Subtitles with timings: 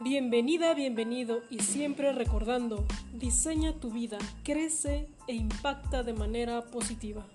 [0.00, 7.26] Bienvenida, bienvenido y siempre recordando, diseña tu vida, crece e impacta de manera positiva.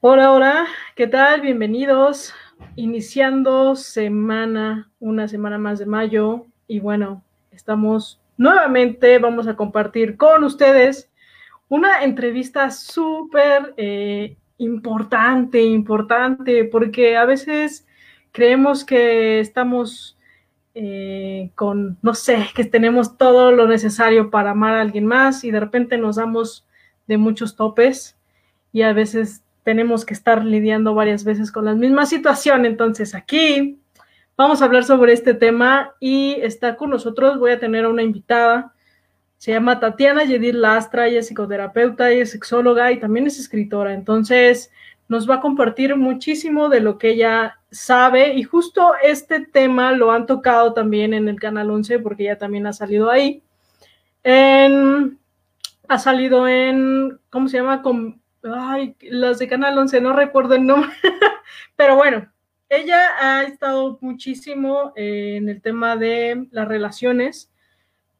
[0.00, 1.42] Hola, hola, ¿qué tal?
[1.42, 2.34] Bienvenidos.
[2.74, 7.22] Iniciando semana, una semana más de mayo y bueno,
[7.52, 11.08] estamos nuevamente, vamos a compartir con ustedes
[11.68, 17.86] una entrevista súper eh, importante, importante, porque a veces
[18.32, 20.16] creemos que estamos
[20.74, 25.50] eh, con, no sé, que tenemos todo lo necesario para amar a alguien más y
[25.50, 26.66] de repente nos damos
[27.06, 28.16] de muchos topes
[28.72, 32.66] y a veces tenemos que estar lidiando varias veces con la misma situación.
[32.66, 33.78] Entonces aquí
[34.36, 38.02] vamos a hablar sobre este tema y está con nosotros, voy a tener a una
[38.02, 38.74] invitada
[39.38, 43.92] se llama Tatiana Yedid Lastra, ella es psicoterapeuta, ella es sexóloga y también es escritora.
[43.92, 44.70] Entonces,
[45.08, 50.10] nos va a compartir muchísimo de lo que ella sabe y justo este tema lo
[50.10, 53.42] han tocado también en el Canal 11 porque ella también ha salido ahí.
[55.88, 57.82] ha salido en, ¿cómo se llama?
[57.82, 60.90] Con, ay, las de Canal 11, no recuerdo el nombre,
[61.76, 62.28] pero bueno,
[62.68, 67.52] ella ha estado muchísimo en el tema de las relaciones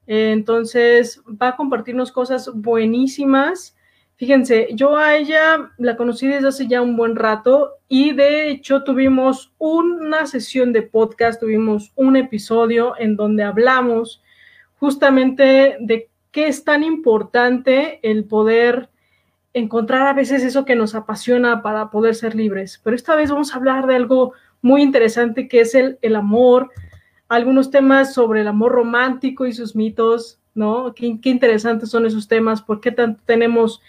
[0.06, 3.76] entonces, va a compartirnos cosas buenísimas.
[4.16, 8.82] Fíjense, yo a ella la conocí desde hace ya un buen rato y de hecho
[8.82, 14.22] tuvimos una sesión de podcast, tuvimos un episodio en donde hablamos
[14.78, 18.88] justamente de qué es tan importante el poder
[19.52, 22.80] encontrar a veces eso que nos apasiona para poder ser libres.
[22.82, 24.32] Pero esta vez vamos a hablar de algo
[24.62, 26.70] muy interesante que es el, el amor,
[27.28, 30.94] algunos temas sobre el amor romántico y sus mitos, ¿no?
[30.94, 33.82] Qué, interesantes son esos temas, por qué tanto tenemos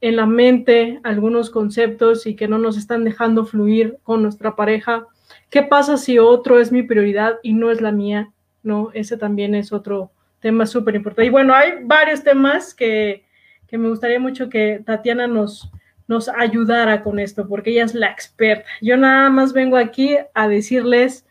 [0.00, 5.06] en la mente algunos conceptos y que no nos están dejando fluir con nuestra pareja.
[5.48, 8.30] ¿Qué pasa si otro es mi prioridad y no es la mía?
[8.62, 8.90] ¿No?
[8.94, 10.10] Ese también es otro
[10.40, 11.26] tema súper importante.
[11.26, 13.24] Y bueno, hay varios temas que,
[13.68, 15.70] que, me gustaría mucho que Tatiana nos,
[16.08, 18.68] nos ayudara con esto, porque ella es la experta.
[18.80, 21.26] Yo nada más vengo aquí a decirles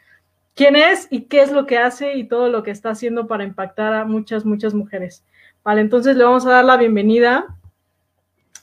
[0.61, 3.43] quién es y qué es lo que hace y todo lo que está haciendo para
[3.43, 5.25] impactar a muchas, muchas mujeres.
[5.63, 7.57] Vale, entonces le vamos a dar la bienvenida.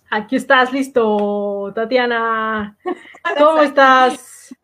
[0.08, 2.78] Aquí estás, listo, Tatiana.
[3.38, 4.54] ¿Cómo estás?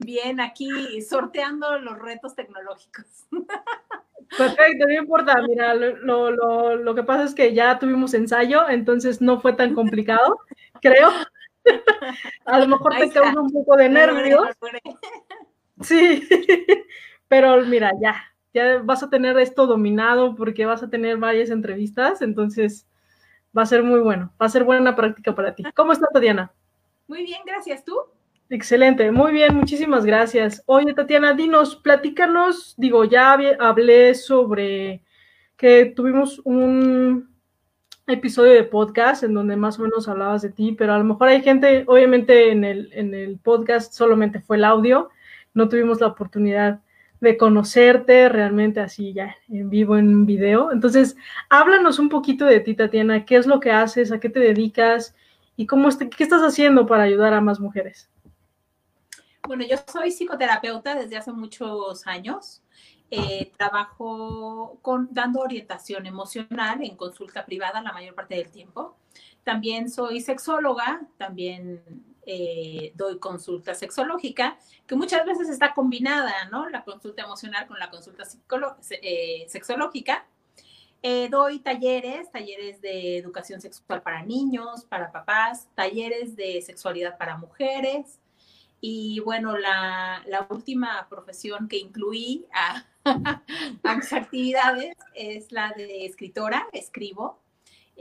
[0.00, 3.06] Bien, aquí sorteando los retos tecnológicos.
[4.36, 5.36] Perfecto, no importa.
[5.46, 10.40] Mira, lo, que pasa es que ya tuvimos ensayo, entonces no fue tan complicado,
[10.82, 11.12] creo.
[12.44, 14.48] A lo mejor te causa un poco de nervios.
[15.88, 16.28] Sí,
[17.28, 18.16] pero mira, ya,
[18.52, 22.86] ya vas a tener esto dominado porque vas a tener varias entrevistas, entonces
[23.56, 25.62] va a ser muy bueno, va a ser buena práctica para ti.
[25.74, 26.52] ¿Cómo estás, Tatiana?
[27.08, 27.84] Muy bien, gracias.
[27.84, 27.96] ¿Tú?
[28.48, 30.62] Excelente, muy bien, muchísimas gracias.
[30.66, 35.02] Oye, Tatiana, dinos, platícanos, digo, ya hablé sobre
[35.56, 37.32] que tuvimos un
[38.06, 41.28] episodio de podcast en donde más o menos hablabas de ti, pero a lo mejor
[41.28, 45.08] hay gente, obviamente en el, en el podcast solamente fue el audio,
[45.54, 46.80] no tuvimos la oportunidad
[47.20, 50.72] de conocerte realmente así ya en vivo, en video.
[50.72, 51.16] Entonces,
[51.50, 55.14] háblanos un poquito de ti, Tatiana, qué es lo que haces, a qué te dedicas
[55.56, 58.10] y cómo qué estás haciendo para ayudar a más mujeres.
[59.46, 62.62] Bueno, yo soy psicoterapeuta desde hace muchos años.
[63.14, 68.96] Eh, trabajo con, dando orientación emocional en consulta privada la mayor parte del tiempo.
[69.44, 71.82] También soy sexóloga, también
[72.24, 74.56] eh, doy consulta sexológica,
[74.86, 76.68] que muchas veces está combinada, ¿no?
[76.68, 78.24] La consulta emocional con la consulta
[78.90, 80.26] eh, sexológica.
[81.02, 87.36] Eh, doy talleres, talleres de educación sexual para niños, para papás, talleres de sexualidad para
[87.36, 88.20] mujeres.
[88.80, 92.86] Y bueno, la, última profesión que incluí a,
[93.82, 97.41] a mis actividades es la de escritora, escribo,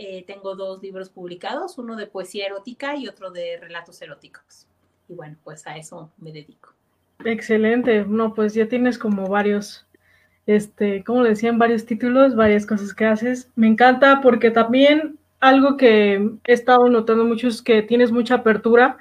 [0.04, 4.66] eh, tengo dos libros publicados, uno de poesía erótica y otro de relatos eróticos.
[5.08, 6.74] Y bueno, pues a eso me dedico.
[7.24, 8.04] Excelente.
[8.08, 9.86] No, pues ya tienes como varios,
[10.48, 13.52] este, como le decían, varios títulos, varias cosas que haces.
[13.56, 16.16] Me encanta porque también algo que
[16.46, 18.98] he estado notando mucho es que tienes mucha apertura,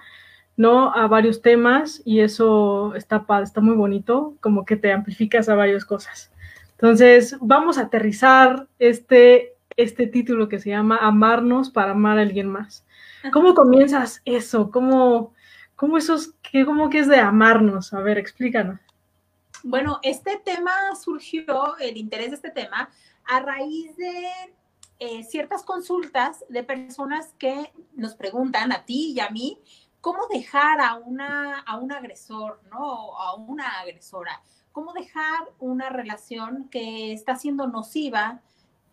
[0.59, 0.95] ¿no?
[0.95, 5.87] A varios temas y eso está, está muy bonito, como que te amplificas a varias
[5.87, 6.31] cosas.
[6.73, 12.49] Entonces, vamos a aterrizar este este título que se llama Amarnos para amar a alguien
[12.49, 12.85] más.
[13.33, 14.71] ¿Cómo comienzas eso?
[14.71, 15.35] ¿Cómo,
[15.77, 17.93] cómo eso es, qué, cómo que es de amarnos?
[17.93, 18.81] A ver, explícanos.
[19.63, 22.89] Bueno, este tema surgió, el interés de este tema,
[23.27, 24.29] a raíz de
[24.99, 29.59] eh, ciertas consultas de personas que nos preguntan a ti y a mí
[30.01, 33.17] cómo dejar a, una, a un agresor, ¿no?
[33.19, 34.43] A una agresora.
[34.73, 38.41] Cómo dejar una relación que está siendo nociva,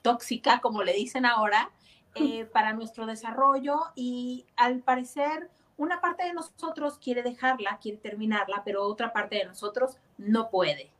[0.08, 1.70] tóxica, como le dicen ahora,
[2.16, 8.62] eh, para nuestro desarrollo y al parecer una parte de nosotros quiere dejarla, quiere terminarla,
[8.64, 10.94] pero otra parte de nosotros no puede.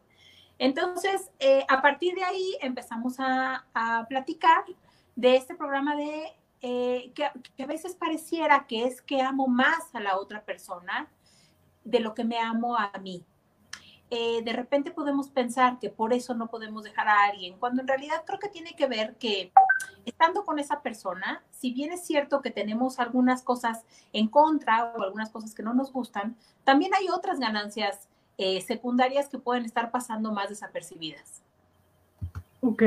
[0.60, 3.66] Entonces, eh, a partir de ahí empezamos a,
[4.10, 4.66] platicar
[5.16, 7.24] de este programa de eh, que,
[7.64, 11.10] a veces pareciera que es que amo más a la otra persona
[11.86, 13.24] de lo que me amo a mí.
[14.10, 17.90] Eh, de repente podemos pensar que por eso no podemos dejar a alguien, cuando en
[17.90, 19.52] realidad creo que tiene que ver que
[20.06, 23.84] estando con esa persona, si bien es cierto que tenemos algunas cosas
[24.14, 28.08] en contra o algunas cosas que no nos gustan, también hay otras ganancias
[28.38, 31.42] eh, secundarias que pueden estar pasando más desapercibidas.
[32.62, 32.84] Ok,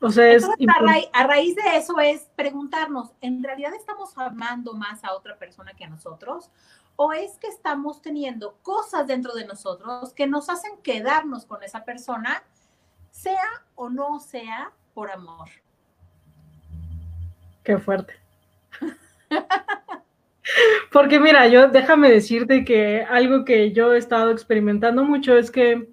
[0.00, 5.14] o sea, es a, raíz de eso es preguntarnos, ¿en realidad estamos amando más a
[5.14, 6.50] otra persona que a nosotros?
[6.96, 11.84] ¿O es que estamos teniendo cosas dentro de nosotros que nos hacen quedarnos con esa
[11.84, 12.42] persona,
[13.10, 15.48] sea o no sea por amor?
[17.64, 18.14] Qué fuerte.
[20.92, 25.88] Porque mira, yo déjame decirte que algo que yo he estado experimentando mucho es que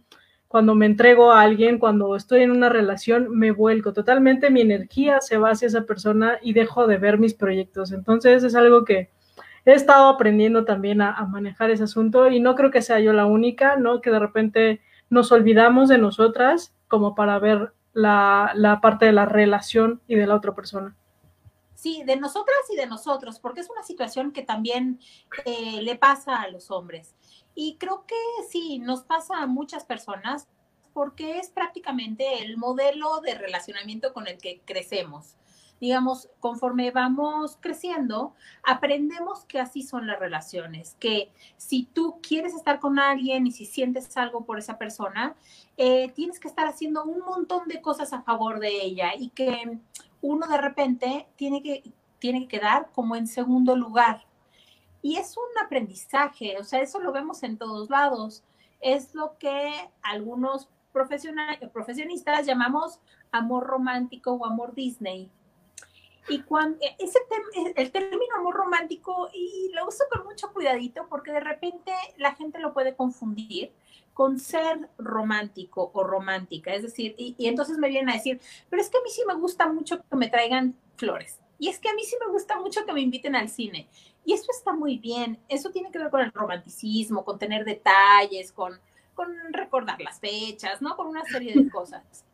[0.48, 5.22] cuando me entrego a alguien, cuando estoy en una relación, me vuelco totalmente, mi energía
[5.22, 7.92] se va hacia esa persona y dejo de ver mis proyectos.
[7.92, 9.12] Entonces es algo que
[9.66, 13.26] he estado aprendiendo también a, manejar ese asunto y no creo que sea yo la
[13.26, 14.02] única, ¿no?
[14.02, 20.02] Que de repente nos olvidamos de nosotras como para ver la, parte de la relación
[20.08, 20.96] y de la otra persona.
[21.76, 25.00] Sí, de nosotras y de nosotros, porque es una situación que también
[25.46, 27.16] eh, le pasa a los hombres.
[27.56, 28.16] Y creo que
[28.50, 30.48] sí, nos pasa a muchas personas
[30.94, 35.36] porque es prácticamente el modelo de relacionamiento con el que crecemos.
[35.80, 38.34] Digamos, conforme vamos creciendo,
[38.64, 43.66] aprendemos que así son las relaciones, que si tú quieres estar con alguien y si
[43.66, 45.36] sientes algo por esa persona,
[45.78, 49.80] eh, tienes que estar haciendo un montón de cosas a favor de ella y que
[50.22, 51.84] uno de repente tiene que,
[52.20, 54.26] tiene que quedar como en segundo lugar.
[55.02, 58.44] Y es un aprendizaje, o sea, eso lo vemos en todos lados.
[58.82, 59.72] Es lo que
[60.02, 63.00] algunos profesionistas llamamos
[63.32, 65.32] amor romántico o amor Disney.
[66.30, 67.20] Y cuando ese
[67.76, 72.60] el término amor romántico, y lo uso con mucho cuidadito porque de repente la gente
[72.60, 73.72] lo puede confundir
[74.14, 76.74] con ser romántico o romántica.
[76.74, 78.40] Es decir, y, entonces me vienen a decir,
[78.70, 81.40] pero es que a mí sí me gusta mucho que me traigan flores.
[81.58, 83.88] Y es que a mí sí me gusta mucho que me inviten al cine.
[84.26, 85.40] Y eso está muy bien.
[85.48, 88.80] Eso tiene que ver con el romanticismo, con tener detalles, con,
[89.16, 90.96] con recordar las fechas, ¿no?
[90.96, 92.26] Con una serie de cosas.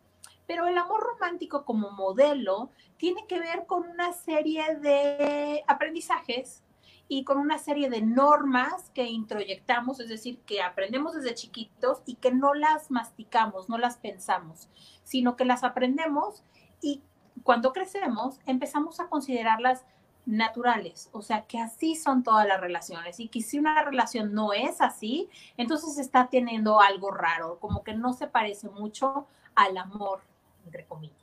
[0.47, 6.63] Pero el amor romántico como modelo tiene que ver con una serie de aprendizajes
[7.07, 12.15] y con una serie de normas que introyectamos, es decir, que aprendemos desde chiquitos y
[12.15, 14.69] que no las masticamos, no las pensamos,
[15.03, 16.43] sino que las aprendemos
[16.81, 17.01] y
[17.43, 19.85] cuando crecemos empezamos a considerarlas
[20.25, 23.19] naturales, o sea que así son todas las relaciones.
[23.19, 27.93] Y que si una relación no es así, entonces está teniendo algo raro, como que
[27.93, 30.21] no se parece mucho al amor,
[30.65, 31.15] entre comillas.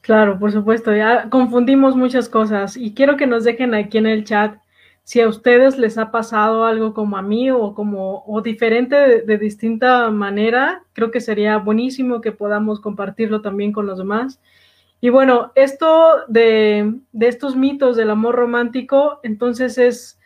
[0.00, 4.24] Claro, por supuesto, ya confundimos muchas cosas y quiero que nos dejen aquí en el
[4.24, 4.58] chat
[5.08, 9.38] si a ustedes les ha pasado algo como a mí o como o diferente de,
[9.38, 14.38] distinta manera, creo que sería buenísimo que podamos compartirlo también con los demás.
[15.00, 20.20] Y bueno, esto de, de estos mitos del amor romántico, entonces es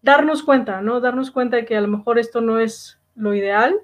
[0.00, 1.00] darnos cuenta, ¿no?
[1.00, 3.80] Darnos cuenta de que a lo mejor esto no es lo ideal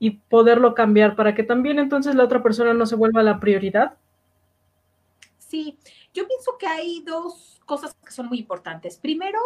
[0.00, 3.98] y poderlo cambiar para que también entonces la otra persona no se vuelva la prioridad.
[5.38, 5.78] Sí,
[6.14, 8.96] yo pienso que hay dos cosas que son muy importantes.
[8.96, 9.38] Primero,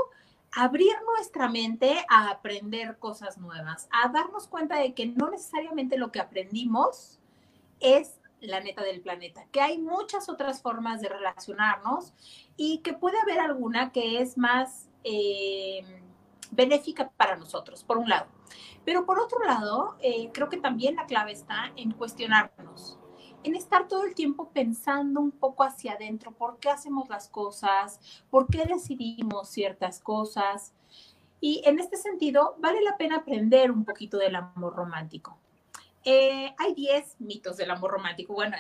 [0.53, 6.13] abrir nuestra mente a aprender cosas nuevas, a darnos cuenta de que no necesariamente lo
[6.13, 7.19] que aprendimos
[7.81, 12.13] es la neta del planeta, que hay muchas otras formas de relacionarnos
[12.57, 15.83] y que puede haber alguna que es más eh,
[16.53, 18.27] benéfica para nosotros, por un lado.
[18.85, 22.99] Pero por otro lado, eh, creo que también la clave está en cuestionarnos
[23.45, 28.01] en estar todo el tiempo pensando un poco hacia adentro, por qué hacemos las cosas,
[28.31, 30.73] por qué decidimos ciertas cosas.
[31.41, 35.39] Y en este sentido, vale la pena aprender un poquito del amor romántico.
[36.05, 38.33] Eh, hay 10 mitos del amor romántico.
[38.33, 38.57] Bueno,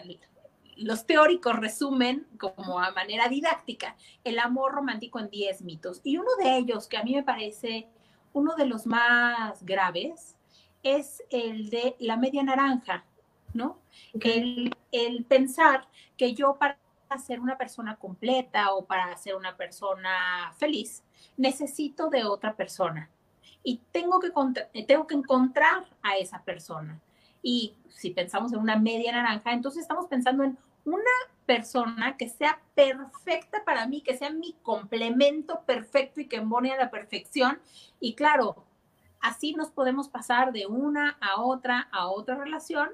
[0.76, 6.02] los teóricos resumen como a manera didáctica el amor romántico en 10 mitos.
[6.04, 7.88] Y uno de ellos, que a mí me parece
[8.34, 10.36] uno de los más graves,
[10.82, 13.04] es el de la media naranja.
[13.54, 13.78] ¿no?
[14.20, 16.76] El, el, pensar que yo para
[17.24, 21.02] ser una persona completa o para ser una persona feliz,
[21.36, 23.08] necesito de otra persona
[23.64, 24.30] y tengo que,
[24.84, 27.00] tengo que encontrar a esa persona.
[27.42, 31.10] Y si pensamos en una media naranja, entonces estamos pensando en una
[31.46, 36.76] persona que sea perfecta para mí, que sea mi complemento perfecto y que embone a
[36.76, 37.58] la perfección.
[38.00, 38.64] Y claro,
[39.20, 42.90] así nos podemos pasar de una a otra a otra relación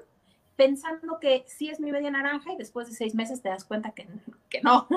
[0.55, 3.91] pensando que sí es mi media naranja y después de seis meses te das cuenta
[3.91, 4.07] que,
[4.49, 4.87] que no.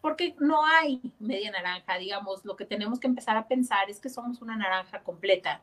[0.00, 4.08] Porque no hay media naranja, digamos, lo que tenemos que empezar a pensar es que
[4.08, 5.60] somos una naranja completa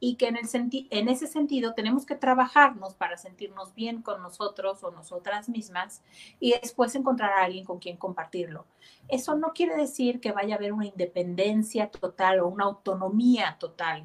[0.00, 0.48] y que en, el
[0.90, 6.02] en ese sentido tenemos que trabajarnos para sentirnos bien con nosotros o nosotras mismas
[6.40, 8.64] y después encontrar a alguien con quien compartirlo.
[9.08, 14.04] Eso no quiere decir que vaya a haber una independencia total o una autonomía total,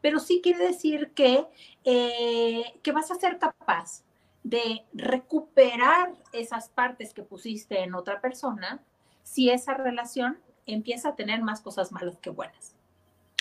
[0.00, 1.46] pero sí quiere decir que,
[1.84, 4.02] eh, que vas a ser capaz
[4.42, 8.80] de recuperar esas partes que pusiste en otra persona
[9.24, 12.75] si esa relación empieza a tener más cosas malas que buenas.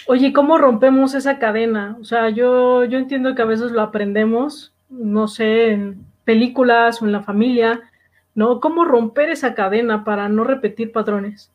[0.07, 1.97] Oye, ¿cómo rompemos esa cadena?
[1.99, 7.05] O sea, yo, yo entiendo que a veces lo aprendemos, no sé, en películas o
[7.05, 7.91] en la familia,
[8.35, 8.59] ¿no?
[8.59, 11.51] ¿Cómo romper esa cadena para no repetir patrones?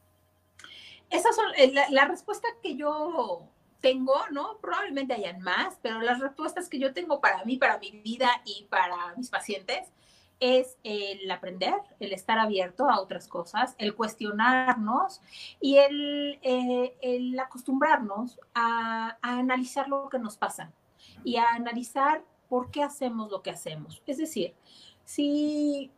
[1.10, 3.42] Esas son eh, la, respuesta que yo
[3.80, 4.58] tengo, ¿no?
[4.60, 8.66] Probablemente hayan más, pero las respuestas que yo tengo para mí, para mi vida y
[8.68, 9.88] para mis pacientes
[10.40, 15.20] es el aprender, el estar abierto a otras cosas, el cuestionarnos
[15.60, 20.72] y el, eh, acostumbrarnos a, analizar lo que nos pasa
[21.24, 24.02] y a analizar por qué hacemos lo que hacemos.
[24.06, 24.54] Es decir,
[25.04, 25.90] si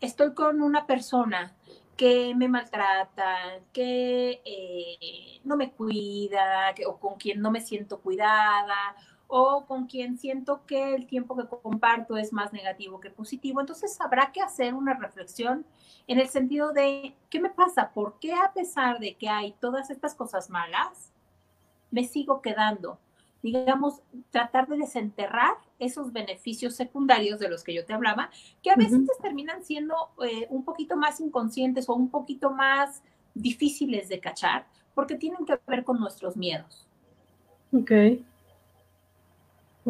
[0.00, 1.54] estoy con una persona
[1.96, 8.96] que me maltrata, que eh, no me cuida, o con quien no me siento cuidada,
[9.32, 13.60] o con quien siento que el tiempo que comparto es más negativo que positivo.
[13.60, 15.64] Entonces habrá que hacer una reflexión
[16.08, 17.92] en el sentido de, ¿qué me pasa?
[17.94, 21.12] ¿Por qué a pesar de que hay todas estas cosas malas,
[21.92, 22.98] me sigo quedando?
[23.40, 28.30] Digamos, tratar de desenterrar esos beneficios secundarios de los que yo te hablaba,
[28.62, 29.94] que a veces terminan siendo
[30.28, 33.00] eh, un poquito más inconscientes o un poquito más
[33.32, 36.88] difíciles de cachar, porque tienen que ver con nuestros miedos.
[37.72, 37.92] Ok.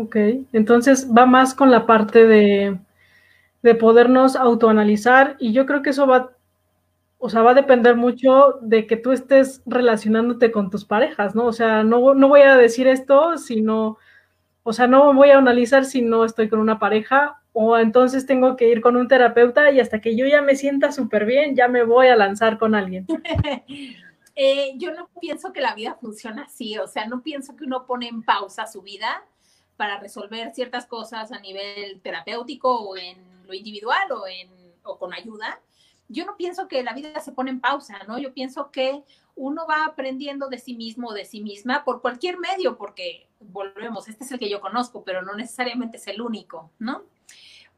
[0.01, 0.17] Ok,
[0.55, 2.79] entonces va más con la parte de,
[3.63, 6.31] de podernos autoanalizar y yo creo que eso va,
[7.19, 11.45] o sea, va a depender mucho de que tú estés relacionándote con tus parejas, ¿no?
[11.45, 13.99] O sea, no, no voy a decir esto si no,
[14.63, 18.57] o sea, no voy a analizar si no estoy con una pareja o entonces tengo
[18.57, 21.69] que ir con un terapeuta y hasta que yo ya me sienta súper bien, ya
[21.69, 23.07] me voy a lanzar con alguien.
[24.43, 27.85] Eh, yo no pienso que la vida funciona así, o sea, no pienso que uno
[27.85, 29.23] pone en pausa su vida
[29.81, 34.51] para resolver ciertas cosas a nivel terapéutico o en lo individual o, en,
[34.83, 35.59] o con ayuda,
[36.07, 38.19] yo no pienso que la vida se pone en pausa, ¿no?
[38.19, 39.03] Yo pienso que
[39.37, 44.07] uno va aprendiendo de sí mismo o de sí misma por cualquier medio, porque volvemos,
[44.07, 47.05] este es el que yo conozco, pero no necesariamente es el único, ¿no?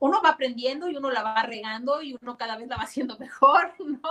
[0.01, 3.17] Uno va aprendiendo y uno la va regando y uno cada vez la va haciendo
[3.17, 4.11] mejor, ¿no?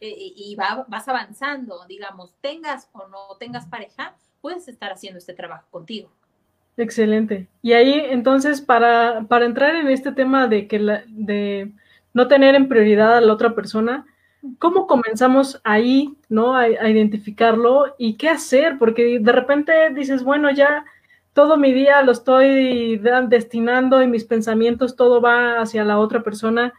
[0.00, 5.32] E, y va, vas avanzando, digamos, tengas o no tengas pareja, puedes estar haciendo este
[5.32, 6.10] trabajo contigo.
[6.76, 7.48] Excelente.
[7.62, 11.72] Y ahí, entonces, para, para entrar en este tema de que la, de
[12.14, 14.06] no tener en prioridad a la otra persona,
[14.58, 18.78] ¿cómo comenzamos ahí, no, a, identificarlo y qué hacer?
[18.78, 20.84] Porque de repente dices, bueno, ya
[21.32, 22.98] todo mi día lo estoy
[23.28, 26.72] destinando y mis pensamientos, todo va hacia la otra persona.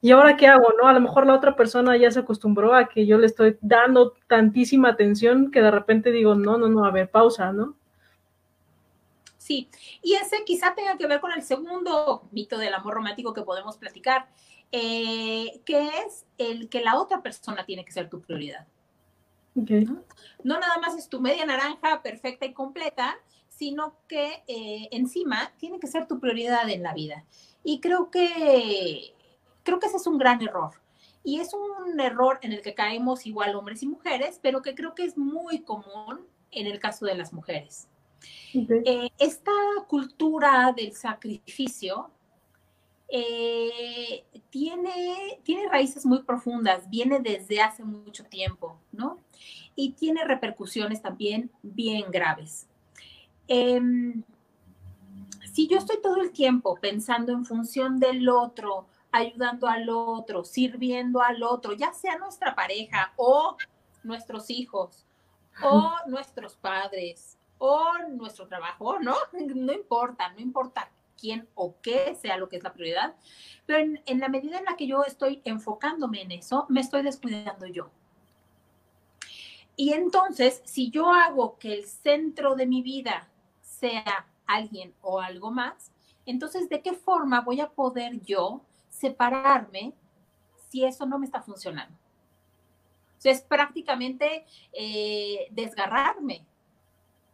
[0.00, 0.72] ¿Y ahora qué hago?
[0.80, 0.88] ¿No?
[0.88, 4.14] A lo mejor la otra persona ya se acostumbró a que yo le estoy dando
[4.28, 7.77] tantísima atención que de repente digo, no, no, no, a ver, pausa, ¿no?
[9.48, 9.66] Sí,
[10.02, 13.78] y ese quizá tenga que ver con el segundo mito del amor romántico que podemos
[13.78, 14.28] platicar,
[14.72, 18.66] eh, que es el que la otra persona tiene que ser tu prioridad.
[19.54, 20.60] ¿No?
[20.60, 23.16] nada más es tu media naranja perfecta y completa,
[23.48, 27.24] sino que eh, encima tiene que ser tu prioridad en la vida.
[27.64, 29.14] Y creo que,
[29.62, 30.72] creo que ese es un gran error.
[31.24, 34.94] Y es un error en el que caemos igual hombres y mujeres, pero que creo
[34.94, 37.88] que es muy común en el caso de las mujeres.
[38.54, 39.52] Eh, esta
[39.86, 42.10] cultura del sacrificio
[43.08, 49.18] eh, tiene, tiene raíces muy profundas, viene desde hace mucho tiempo, ¿no?
[49.74, 52.66] Y tiene repercusiones también bien graves.
[53.46, 54.22] Em,
[55.52, 61.22] si yo estoy todo el tiempo pensando en función del otro, ayudando al otro, sirviendo
[61.22, 63.56] al otro, ya sea nuestra pareja o
[64.02, 65.06] nuestros hijos
[65.62, 69.14] o nuestros padres o nuestro trabajo, ¿no?
[69.32, 73.14] No importa, no importa quién o qué sea lo que es la prioridad,
[73.66, 77.66] pero en, la medida en la que yo estoy enfocándome en eso, me estoy descuidando
[77.66, 77.90] yo.
[79.76, 83.28] Y entonces, si yo hago que el centro de mi vida
[83.60, 85.92] sea alguien o algo más,
[86.26, 89.94] entonces, ¿de qué forma voy a poder yo separarme
[90.68, 91.96] si eso no me está funcionando?
[93.24, 96.44] es prácticamente eh, desgarrarme,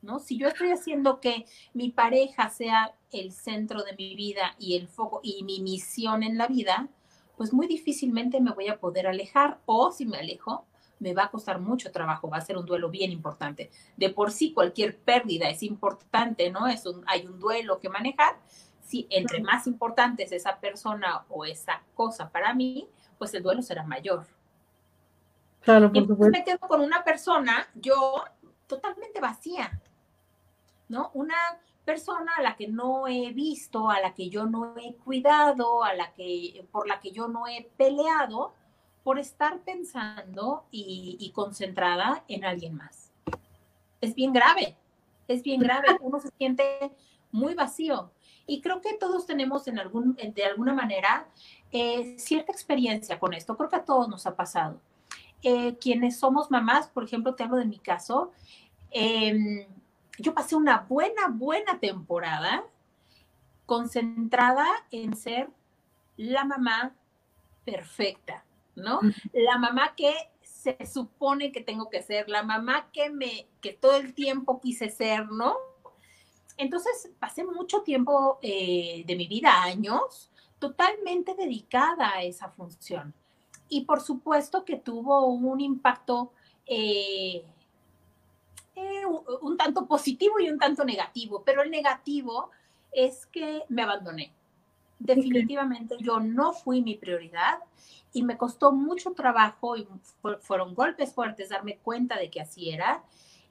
[0.04, 0.18] ¿no?
[0.18, 4.88] Si yo estoy haciendo que mi pareja sea el centro de mi vida y el
[4.88, 6.88] foco y mi misión en la vida,
[7.36, 10.66] pues muy difícilmente me voy a poder alejar o si me alejo,
[11.00, 13.70] me va a costar mucho trabajo, va a ser un duelo bien importante.
[13.96, 16.66] De por sí cualquier pérdida es importante, ¿no?
[16.66, 18.36] Es un, hay un duelo que manejar.
[18.80, 23.62] Si entre más importante es esa persona o esa cosa para mí, pues el duelo
[23.62, 24.26] será mayor.
[25.60, 26.38] Claro, por supuesto.
[26.38, 28.24] me quedo con una persona, yo
[28.66, 29.80] totalmente vacía,
[30.94, 31.10] ¿no?
[31.12, 31.36] Una
[31.84, 35.92] persona a la que no he visto, a la que yo no he cuidado, a
[35.92, 38.54] la que por la que yo no he peleado,
[39.02, 43.10] por estar pensando y, y concentrada en alguien más.
[44.00, 44.76] Es bien grave,
[45.28, 45.88] es bien grave.
[46.00, 46.90] Uno se siente
[47.30, 48.10] muy vacío.
[48.46, 51.26] Y creo que todos tenemos en algún, de alguna manera
[51.72, 53.56] eh, cierta experiencia con esto.
[53.56, 54.80] Creo que a todos nos ha pasado.
[55.42, 58.32] Eh, quienes somos mamás, por ejemplo, te hablo de mi caso,
[58.90, 59.66] em,
[60.18, 62.64] yo pasé una buena, buena temporada
[63.66, 65.48] concentrada en ser
[66.16, 66.94] la mamá
[67.64, 68.44] perfecta,
[68.76, 69.00] ¿no?
[69.32, 73.96] La mamá que se supone que tengo que ser, la mamá que me, que todo
[73.96, 75.56] el tiempo quise ser, ¿no?
[76.56, 83.12] Entonces pasé mucho tiempo eh, de mi vida, años, totalmente dedicada a esa función
[83.68, 86.32] y por supuesto que tuvo un impacto
[86.66, 87.44] eh,
[88.76, 92.50] un tanto positivo y un tanto negativo, pero el negativo
[92.92, 94.32] es que me abandoné.
[94.98, 97.58] Definitivamente yo no fui mi prioridad
[98.12, 99.86] y me costó mucho trabajo y
[100.40, 103.02] fueron golpes fuertes darme cuenta de que así era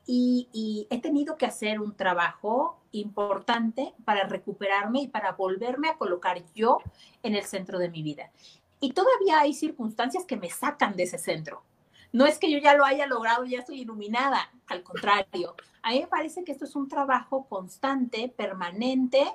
[0.05, 6.41] y, he tenido que hacer un trabajo importante para recuperarme y para volverme a colocar
[6.53, 6.79] yo
[7.23, 8.31] en el centro de mi vida.
[8.79, 11.63] Y todavía hay circunstancias que me sacan de ese centro.
[12.13, 15.56] No es que yo ya lo haya logrado, ya estoy iluminada, al contrario.
[15.82, 19.26] A mí me parece que esto es un trabajo constante, permanente,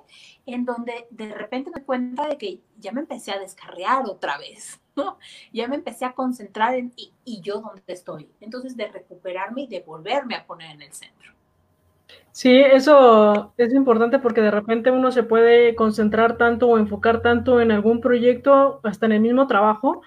[0.47, 4.81] en donde de repente me cuenta de que ya me empecé a descarriar otra vez,
[4.97, 5.19] ¿no?
[5.53, 8.31] Ya me empecé a concentrar en y, y yo dónde estoy.
[8.41, 11.33] Entonces, de recuperarme y de volverme a poner en el centro.
[12.31, 17.61] Sí, eso es importante porque de repente uno se puede concentrar tanto o enfocar tanto
[17.61, 20.03] en algún proyecto, hasta en el mismo trabajo,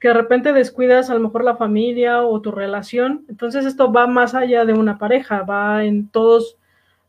[0.00, 3.26] que de repente descuidas a lo mejor la familia o tu relación.
[3.28, 6.56] Entonces esto va más allá de una pareja, va en todos,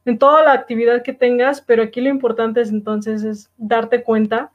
[0.04, 4.51] en toda la actividad que tengas, pero aquí lo importante es entonces es darte cuenta,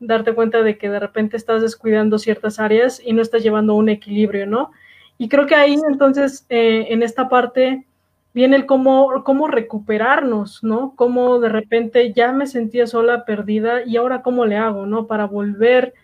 [0.00, 3.88] darte cuenta de que de repente estás descuidando ciertas áreas y no estás llevando un
[3.88, 4.70] equilibrio, ¿no?
[5.16, 7.86] Y creo que ahí entonces eh, en esta parte
[8.34, 10.92] viene el cómo, cómo recuperarnos, ¿no?
[10.94, 15.06] Cómo de repente ya me sentía sola, perdida, y ahora cómo le hago, ¿no?
[15.06, 15.94] Para volver,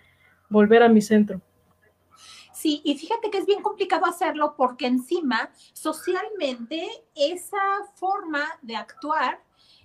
[0.49, 1.43] volver a mi centro.
[2.65, 9.39] Sí, y fíjate que es bien complicado hacerlo porque encima socialmente esa forma de actuar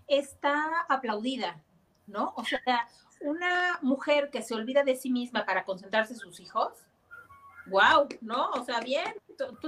[0.07, 1.61] está aplaudida,
[2.07, 2.33] ¿no?
[2.37, 2.87] O sea,
[3.19, 6.71] una mujer que se olvida de sí misma para concentrarse en sus hijos,
[7.65, 8.49] wow, ¿no?
[8.51, 9.13] O sea, bien,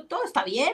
[0.07, 0.73] todo está bien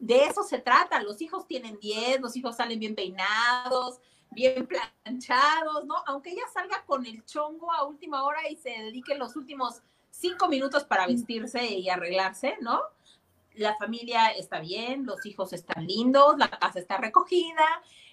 [0.00, 1.00] de eso se trata.
[1.00, 4.00] Los hijos tienen 10, los hijos salen bien peinados,
[4.32, 5.94] bien planchados, ¿no?
[6.06, 9.80] Aunque ella salga con el chongo a última hora y se dedique los últimos
[10.18, 12.80] cinco minutos para vestirse y arreglarse, ¿no?
[13.54, 17.64] La familia está bien, los hijos están lindos, la casa está recogida.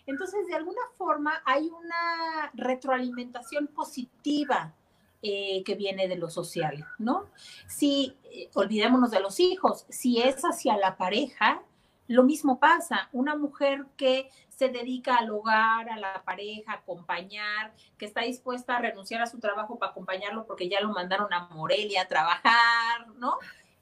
[0.06, 4.74] Entonces, de alguna forma, hay una retroalimentación positiva
[5.22, 7.26] eh, que viene de lo social, ¿no?
[7.68, 11.64] Si, eh, olvidémonos de los hijos, si es hacia la pareja,
[12.08, 17.74] lo mismo pasa, una mujer que se dedica al hogar, a la pareja, a acompañar,
[17.98, 21.50] que está dispuesta a renunciar a su trabajo para acompañarlo porque ya lo mandaron a
[21.50, 23.38] Morelia a trabajar, ¿no?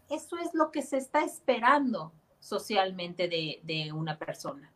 [0.10, 4.72] Eso es lo que se está esperando socialmente de, una persona.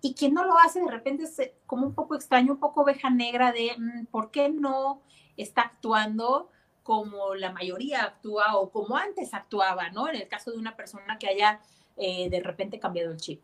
[0.00, 3.10] Y quien no lo hace de repente es como un poco extraño, un poco oveja
[3.10, 5.02] negra de mm, por qué no
[5.36, 6.50] está actuando
[6.82, 10.08] como la mayoría actúa o como antes actuaba, ¿no?
[10.08, 11.60] En el caso de una persona que haya
[11.96, 13.40] eh, de repente cambiado el chip.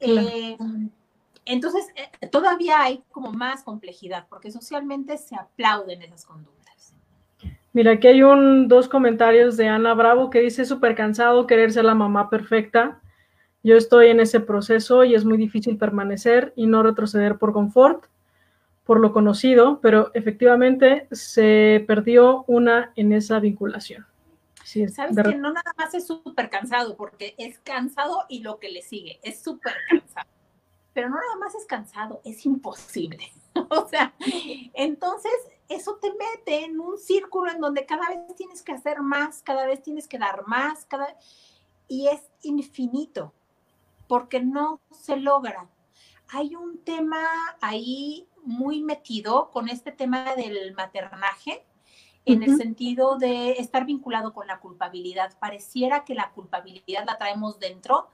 [0.00, 0.56] Eh,
[1.48, 6.94] entonces, eh, todavía hay como más complejidad, porque socialmente se aplauden esas conductas.
[7.72, 11.84] Mira, aquí hay un, dos comentarios de Ana Bravo que dice súper cansado querer ser
[11.84, 13.00] la mamá perfecta.
[13.62, 18.06] Yo estoy en ese proceso y es muy difícil permanecer y no retroceder por confort,
[18.84, 24.06] por lo conocido, pero efectivamente se perdió una en esa vinculación.
[24.64, 28.82] Sabes que no nada más es súper cansado, porque es cansado y lo que le
[28.82, 30.28] sigue, es súper cansado.
[30.98, 33.30] Pero no nada más es cansado, es imposible.
[33.70, 34.12] o sea,
[34.74, 35.32] entonces
[35.68, 39.64] eso te mete en un círculo en donde cada vez tienes que hacer más, cada
[39.64, 41.16] vez tienes que dar más, cada
[41.86, 43.32] y es infinito,
[44.08, 45.70] porque no se logra.
[46.30, 47.22] Hay un tema
[47.60, 51.64] ahí muy metido con este tema del maternaje,
[52.24, 55.38] en el sentido de estar vinculado con la culpabilidad.
[55.38, 58.08] Pareciera que la culpabilidad la traemos dentro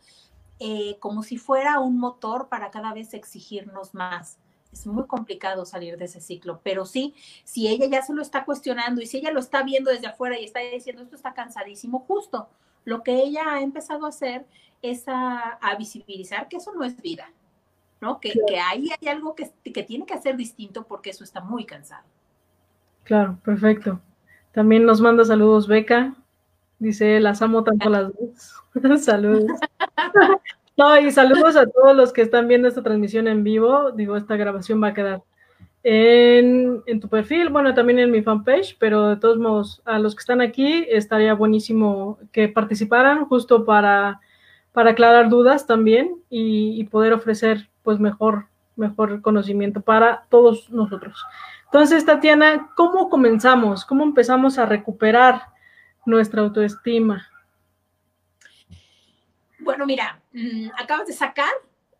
[0.66, 4.38] eh, como si fuera un motor para cada vez exigirnos más.
[4.72, 8.46] Es muy complicado salir de ese ciclo, pero sí, si ella ya se lo está
[8.46, 11.98] cuestionando y si ella lo está viendo desde afuera y está diciendo esto está cansadísimo,
[12.08, 12.48] justo
[12.86, 14.46] lo que ella ha empezado a hacer
[14.80, 17.30] es a, visibilizar que eso no es vida,
[18.00, 18.18] ¿no?
[18.18, 21.66] Que, que ahí hay algo que, que tiene que hacer distinto porque eso está muy
[21.66, 22.06] cansado.
[23.02, 24.00] Claro, perfecto.
[24.52, 26.16] También nos manda saludos Beca.
[26.84, 28.54] Dice, las amo tanto las dos.
[29.02, 29.58] saludos.
[30.76, 33.90] no, y saludos a todos los que están viendo esta transmisión en vivo.
[33.92, 35.22] Digo, esta grabación va a quedar
[35.82, 40.14] en, en, tu perfil, bueno, también en mi fanpage, pero de todos modos, a los
[40.14, 44.20] que están aquí, estaría buenísimo que participaran justo para,
[44.72, 51.24] para aclarar dudas también y, y poder ofrecer pues mejor, mejor conocimiento para todos nosotros.
[51.66, 53.86] Entonces, Tatiana, ¿cómo comenzamos?
[53.86, 55.53] ¿Cómo empezamos a recuperar
[56.06, 57.28] nuestra autoestima?
[59.58, 61.52] Bueno, mira, mm, acabas de sacar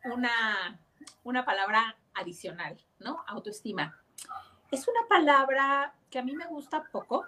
[0.05, 0.79] una,
[1.23, 3.25] una palabra adicional, ¿no?
[3.27, 3.99] Autoestima.
[4.71, 7.25] Es una palabra que a mí me gusta poco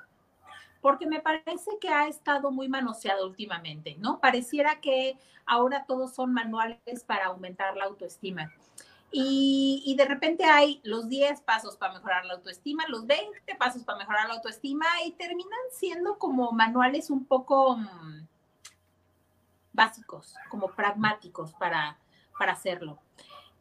[0.80, 4.20] porque me parece que ha estado muy manoseado últimamente, ¿no?
[4.20, 8.52] Pareciera que ahora todos son manuales para aumentar la autoestima.
[9.12, 13.98] Y, de repente hay los 10 pasos para mejorar la autoestima, los 20 pasos para
[13.98, 18.26] mejorar la autoestima y terminan siendo como manuales un poco mm,
[19.72, 21.98] básicos, como pragmáticos para,
[22.38, 22.98] para hacerlo.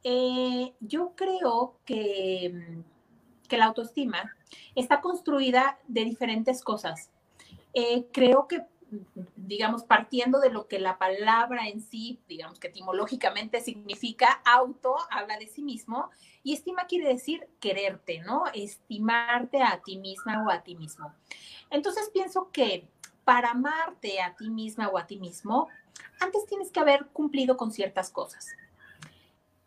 [0.04, 4.36] Eh, yo creo que, mm, que, la autoestima
[4.76, 7.10] está construida de diferentes cosas.
[7.74, 8.66] Eh, creo que
[9.36, 15.38] digamos, partiendo de lo que la palabra en sí, digamos que etimológicamente significa auto, habla
[15.38, 16.10] de sí mismo,
[16.44, 18.44] y estima quiere decir quererte, ¿no?
[18.54, 21.14] Estimarte a ti misma o a ti mismo.
[21.70, 22.88] Entonces pienso que
[23.24, 25.68] para amarte a ti misma o a ti mismo,
[26.20, 28.48] antes tienes que haber cumplido con ciertas cosas.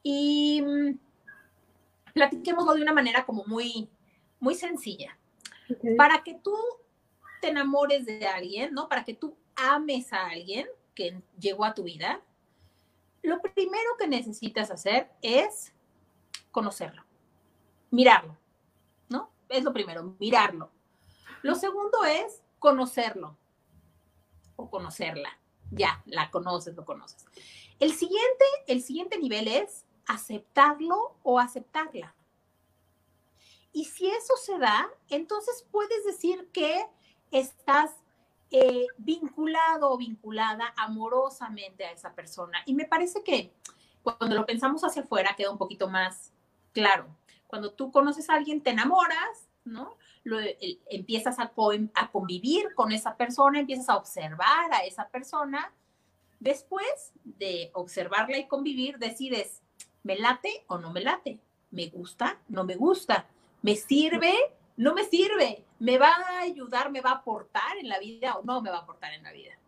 [0.02, 0.98] Y mm,
[2.14, 3.88] platiquémoslo de una manera como muy,
[4.40, 5.18] muy sencilla.
[5.96, 6.54] Para que tú
[7.40, 8.88] te enamores de alguien, ¿no?
[8.88, 12.20] Para que tú ames a alguien que llegó a tu vida,
[13.22, 15.72] lo primero que necesitas hacer es
[16.51, 17.05] conocerlo,
[17.90, 18.37] mirarlo,
[19.09, 19.31] ¿no?
[19.48, 20.70] Es lo primero, mirarlo.
[21.42, 23.37] Lo segundo es conocerlo
[24.57, 25.38] o conocerla.
[25.70, 27.27] Ya, la conoces, lo conoces.
[27.79, 32.14] El siguiente, el siguiente nivel es aceptarlo o aceptarla.
[33.72, 36.87] Y si eso se da, entonces puedes decir que
[37.31, 37.91] estás
[38.51, 42.62] eh, vinculado o vinculada amorosamente a esa persona.
[42.67, 43.53] Y me parece que
[44.03, 46.33] cuando lo pensamos hacia afuera queda un poquito más
[46.73, 47.07] claro.
[47.47, 49.97] Cuando tú conoces a alguien, te enamoras, ¿no?
[50.25, 50.38] Lo,
[50.91, 51.53] empiezas a,
[51.95, 55.73] a convivir con esa persona, empiezas a observar a esa persona.
[56.41, 59.62] Después de observarla y convivir, decides,
[60.03, 61.41] ¿me late o no me late?
[61.71, 62.38] ¿Me gusta?
[62.49, 63.27] ¿No me gusta?
[63.62, 64.35] ¿Me sirve?
[64.79, 65.64] ¿No me sirve?
[65.81, 68.77] ¿Me va a ayudar, me va a aportar en la vida o no me va
[68.77, 69.59] a aportar en la vida?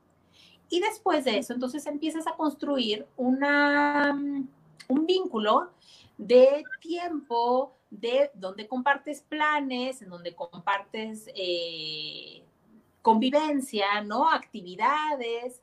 [0.68, 4.42] Y después de eso, entonces empiezas a construir mm,
[4.88, 5.73] un vínculo
[6.16, 12.44] de tiempo, de donde compartes planes, en donde compartes eh,
[13.03, 14.31] convivencia, ¿no?
[14.31, 15.61] Actividades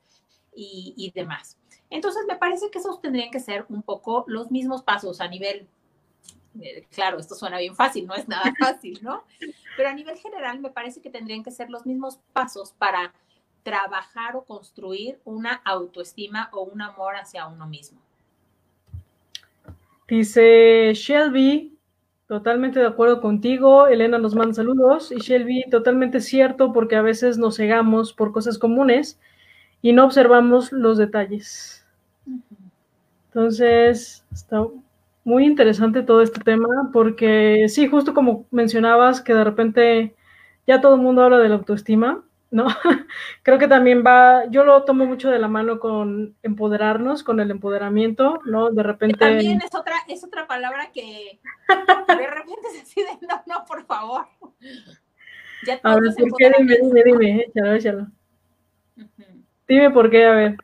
[0.54, 1.58] y, y demás.
[1.90, 5.70] Entonces, me parece que esos tendrían que ser un poco los mismos pasos a nivel
[6.92, 9.24] claro, esto suena bien fácil, no es nada fácil, ¿no?
[9.76, 13.14] Pero a nivel general me parece que tendrían que ser los mismos pasos para
[13.64, 18.00] trabajar o construir una autoestima o un amor hacia uno mismo.
[20.08, 21.78] Dice Shelby,
[22.28, 23.88] totalmente de acuerdo contigo.
[23.88, 25.12] Elena nos manda saludos.
[25.12, 29.20] Y Shelby, totalmente cierto, porque a veces nos cegamos por cosas comunes
[29.82, 31.86] y no observamos los detalles.
[33.28, 34.66] Entonces, está
[35.28, 40.16] muy interesante todo este tema, porque sí, justo como mencionabas, que de repente
[40.66, 42.66] ya todo el mundo habla de la autoestima, ¿no?
[43.44, 47.52] Creo que también va, yo lo tomo mucho de la mano con empoderarnos, con el
[47.52, 48.70] empoderamiento, ¿no?
[48.70, 49.18] De repente...
[49.18, 51.42] También es otra, es otra palabra que
[52.08, 54.28] de repente se decide, no, no, por favor.
[55.66, 58.08] Ya A ver, dime, dime, dime, échalo, échalo.
[59.68, 60.58] Dime por qué, a ver.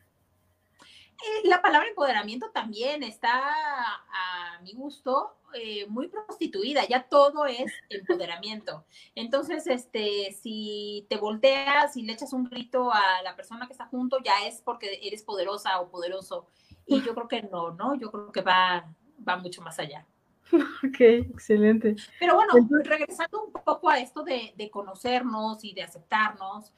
[1.24, 7.72] Eh, la palabra empoderamiento también está a mi gusto eh, muy prostituida, ya todo es
[7.90, 8.86] empoderamiento.
[9.16, 13.86] Entonces, este, si te volteas y le echas un grito a la persona que está
[13.86, 16.48] junto, ya es porque eres poderosa o poderoso.
[16.86, 17.96] Y yo creo que no, ¿no?
[17.96, 18.94] Yo creo que va,
[19.26, 20.06] va mucho más allá.
[20.54, 21.96] Ok, excelente.
[22.20, 26.74] Pero bueno, regresando un poco a esto de, conocernos y de aceptarnos,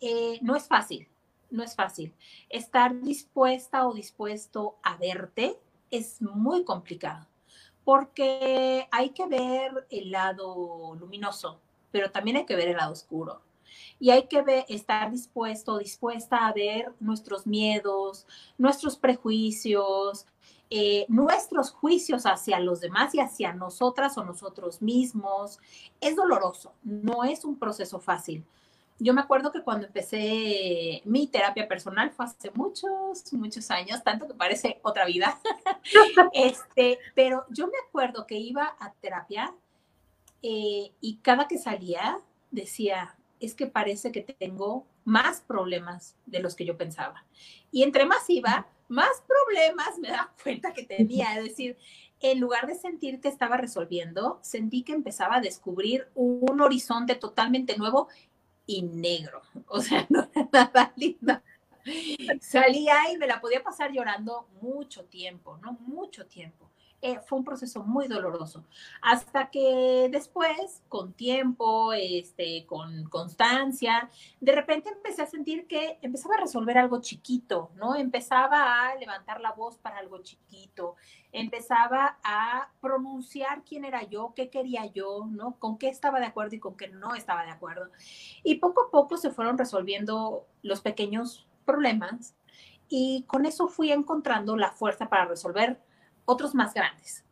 [0.00, 1.08] eh, no es fácil,
[1.50, 2.14] no es fácil.
[2.48, 5.58] Estar dispuesta o dispuesto a verte
[5.90, 7.26] es muy complicado
[7.86, 11.60] porque hay que ver el lado luminoso,
[11.92, 13.42] pero también hay que ver el lado oscuro.
[14.00, 18.26] Y hay que ver, estar dispuesto, dispuesta a ver nuestros miedos,
[18.58, 20.26] nuestros prejuicios,
[20.68, 25.60] eh, nuestros juicios hacia los demás y hacia nosotras o nosotros mismos.
[26.00, 28.44] Es doloroso, no es un proceso fácil.
[28.98, 34.26] Yo me acuerdo que cuando empecé mi terapia personal fue hace muchos, muchos años, tanto
[34.26, 35.38] que parece otra vida.
[36.32, 39.54] este, pero yo me acuerdo que iba a terapia
[40.42, 42.18] eh, y cada que salía
[42.50, 47.24] decía, es que parece que tengo más problemas de los que yo pensaba.
[47.70, 51.36] Y entre más iba, más problemas me daba cuenta que tenía.
[51.36, 51.76] Es decir,
[52.20, 57.76] en lugar de sentir que estaba resolviendo, sentí que empezaba a descubrir un horizonte totalmente
[57.76, 58.08] nuevo
[58.66, 59.42] y negro.
[59.68, 61.40] O sea, no era nada lindo.
[62.40, 65.72] Salía y me la podía pasar llorando mucho tiempo, ¿no?
[65.72, 66.65] Mucho tiempo.
[67.06, 68.64] Eh, fue un proceso muy doloroso.
[69.00, 76.34] Hasta que después, con tiempo, este, con constancia, de repente empecé a sentir que empezaba
[76.34, 77.94] a resolver algo chiquito, ¿no?
[77.94, 80.96] Empezaba a levantar la voz para algo chiquito,
[81.30, 85.60] empezaba a pronunciar quién era yo, qué quería yo, ¿no?
[85.60, 87.88] Con qué estaba de acuerdo y con qué no estaba de acuerdo.
[88.42, 92.34] Y poco a poco se fueron resolviendo los pequeños problemas
[92.88, 95.85] y con eso fui encontrando la fuerza para resolver
[96.26, 97.24] otros más grandes.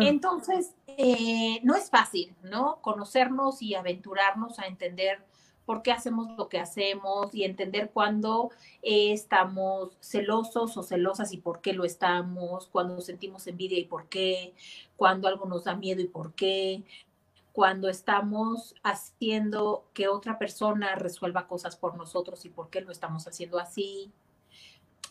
[0.00, 2.80] Entonces, eh, no es fácil, ¿no?
[2.80, 5.20] Conocernos y aventurarnos a entender
[5.66, 8.50] por qué hacemos lo que hacemos y entender cuándo
[8.82, 14.08] eh, estamos celosos o celosas y por qué lo estamos, cuando sentimos envidia y por
[14.08, 14.54] qué,
[14.96, 16.84] cuando algo nos da miedo y por qué,
[17.52, 23.26] cuando estamos haciendo que otra persona resuelva cosas por nosotros y por qué lo estamos
[23.26, 24.10] haciendo así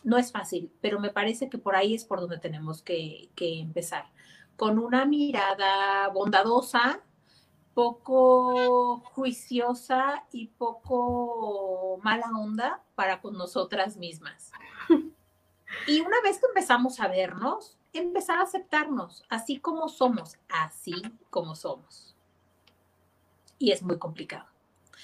[0.04, 4.10] no es fácil, pero me parece que por ahí es por donde tenemos que, empezar.
[4.56, 7.00] Con una mirada bondadosa,
[7.74, 14.52] poco juiciosa y poco mala onda para con nosotras mismas.
[15.86, 20.92] Y una vez que empezamos a vernos, empezar a aceptarnos así como somos, así
[21.30, 22.14] como somos.
[23.58, 24.51] Y es muy complicado.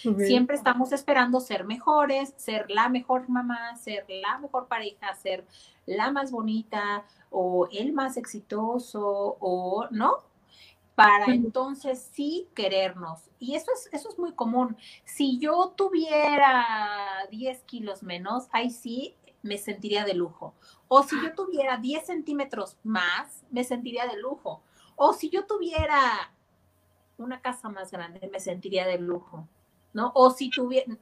[0.00, 5.44] Siempre estamos esperando ser mejores, ser la mejor mamá, ser la mejor pareja, ser
[5.86, 10.18] la más bonita o el más exitoso o no,
[10.94, 13.30] para entonces sí querernos.
[13.38, 14.76] Y eso es, eso es muy común.
[15.04, 20.54] Si yo tuviera 10 kilos menos, ahí sí me sentiría de lujo.
[20.88, 24.60] O si yo tuviera 10 centímetros más, me sentiría de lujo.
[24.96, 26.32] O si yo tuviera
[27.16, 29.46] una casa más grande, me sentiría de lujo.
[29.98, 30.12] ¿No?
[30.14, 30.96] O si tuviera,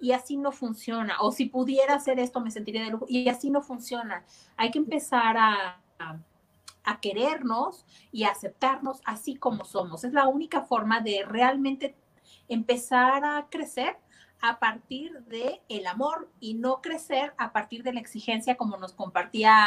[0.00, 3.50] y así no funciona, o si pudiera hacer esto me sentiría de lujo, y así
[3.50, 4.24] no funciona.
[4.56, 10.04] Hay que empezar a, a, querernos y a aceptarnos así como somos.
[10.04, 11.96] Es la única forma de realmente
[12.48, 13.96] empezar a crecer
[14.40, 18.92] a partir de el amor y no crecer a partir de la exigencia como nos
[18.92, 19.66] compartía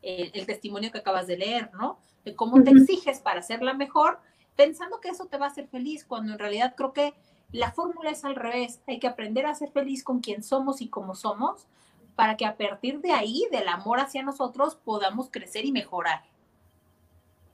[0.00, 1.98] el, el testimonio que acabas de leer, ¿no?
[2.24, 4.20] De cómo te exiges para ser la mejor,
[4.54, 7.14] pensando que eso te va a hacer feliz, cuando en realidad creo que
[7.52, 10.88] la fórmula es al revés, hay que aprender a ser feliz con quien somos y
[10.88, 11.66] como somos
[12.14, 16.22] para que a partir de ahí, del amor hacia nosotros, podamos crecer y mejorar.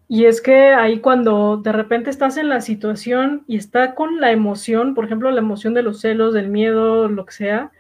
[0.09, 4.33] Y es que ahí cuando de repente estás en la situación y está con la
[4.33, 7.73] emoción, por ejemplo, la emoción de los celos, del miedo, lo que sea,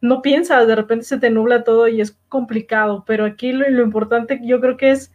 [0.00, 3.82] no piensas, de repente se te nubla todo y es complicado, pero aquí lo, lo
[3.84, 5.12] importante yo creo que es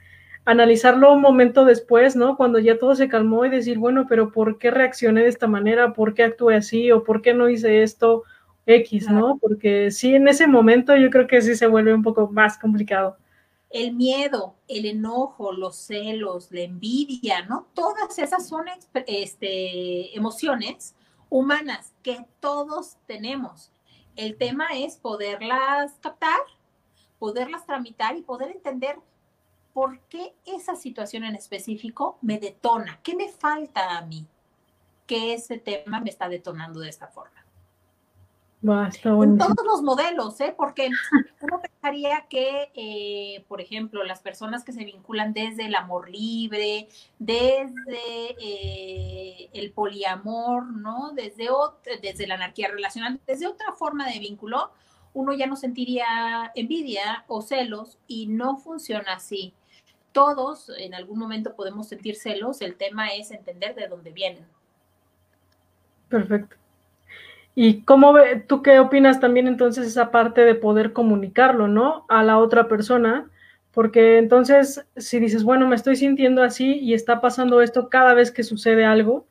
[0.47, 2.38] analizarlo un momento después, ¿no?
[2.38, 5.91] Cuando ya todo se calmó y decir, bueno, pero ¿por qué reaccioné de esta manera?
[5.91, 6.89] ¿Por qué actué así?
[6.89, 8.23] ¿O por qué no hice esto
[8.65, 9.38] X, ¿no?
[9.41, 13.17] Porque sí, en ese momento yo creo que sí se vuelve un poco más complicado.
[13.69, 17.67] El miedo, el enojo, los celos, la envidia, ¿no?
[17.73, 18.67] Todas esas son
[19.05, 20.95] este, emociones
[21.29, 23.73] humanas que todos tenemos.
[24.15, 26.39] El tema es poderlas captar,
[27.19, 28.95] poderlas tramitar y poder entender
[29.77, 34.25] por qué esa situación en específico me detona, qué me falta a mí,
[35.05, 37.45] que ese tema me está detonando de esta forma.
[38.63, 40.55] en todos los modelos, ¿eh?
[40.57, 40.89] porque
[41.41, 46.89] uno pensaría que, eh, por ejemplo, las personas que se vinculan desde el amor libre,
[47.19, 51.11] desde eh, el poliamor, ¿no?
[51.13, 51.49] Desde,
[52.01, 54.71] desde la anarquía relacional, desde otra forma de vínculo,
[55.13, 59.53] uno ya no sentiría envidia o celos y no funciona así.
[60.11, 64.45] Todos en algún momento podemos sentir celos, el tema es entender de dónde vienen.
[66.09, 66.55] Perfecto.
[67.55, 72.05] ¿Y cómo ve, tú qué opinas también entonces esa parte de poder comunicarlo, ¿no?
[72.07, 73.29] A la otra persona,
[73.71, 78.31] porque entonces si dices, bueno, me estoy sintiendo así y está pasando esto cada vez
[78.31, 79.25] que sucede algo,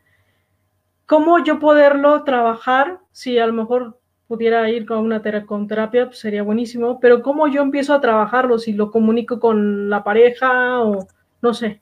[1.06, 6.42] ¿cómo yo poderlo trabajar si a lo mejor pudiera ir con una terapia, pues sería
[6.42, 8.58] buenísimo, pero ¿cómo yo empiezo a trabajarlo?
[8.58, 11.06] Si lo comunico con la pareja o
[11.40, 11.80] no sé.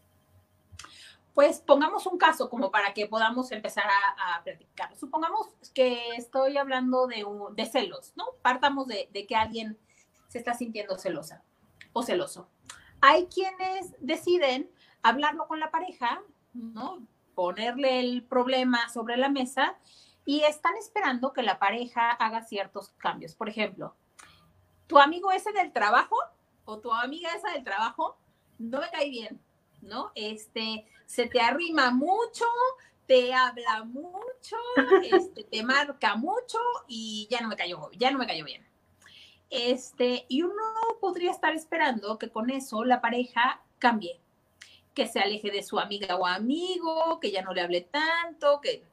[1.33, 4.94] Pues pongamos un caso como para que podamos empezar a, a.
[4.94, 8.26] Supongamos que estoy hablando de, de celos, ¿no?
[8.40, 9.76] Partamos de, de que alguien
[10.28, 11.42] se está sintiendo celosa
[11.92, 12.48] o celoso.
[13.00, 14.70] Hay quienes deciden
[15.02, 17.04] hablarlo con la pareja, ¿no?
[17.35, 19.76] Ponerle el problema sobre la mesa
[20.25, 23.35] y están esperando que la pareja haga ciertos cambios.
[23.35, 23.95] Por ejemplo,
[24.87, 26.17] tu amigo ese del trabajo
[26.65, 28.17] o tu amiga esa del trabajo
[28.59, 29.41] no me cae bien,
[29.83, 30.13] ¿no?
[30.15, 32.47] Este, se te arrima mucho,
[33.07, 34.57] te habla mucho,
[35.11, 36.59] este, te marca mucho
[36.89, 38.67] y ya no me cayó, ya no me cayó bien.
[39.51, 40.63] Este, y uno
[41.01, 44.21] podría estar esperando que con eso la pareja cambie,
[44.95, 48.85] que se aleje de su amiga o amigo, que ya no le hable tanto, que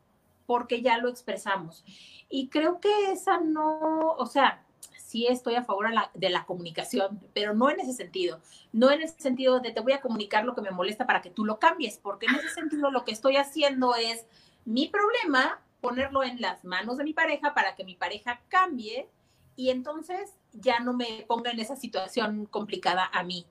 [0.52, 1.86] porque ya lo expresamos.
[2.28, 4.66] Y creo que esa no, o sea,
[4.98, 8.42] sí estoy a favor de la comunicación, pero no en ese sentido.
[8.74, 11.30] No en ese sentido de te voy a comunicar lo que me molesta para que
[11.30, 14.26] tú lo cambies, porque en ese sentido lo que estoy haciendo es
[14.66, 19.08] mi problema, ponerlo en las manos de mi pareja para que mi pareja cambie
[19.56, 23.46] y entonces ya no me ponga en esa situación complicada a mí.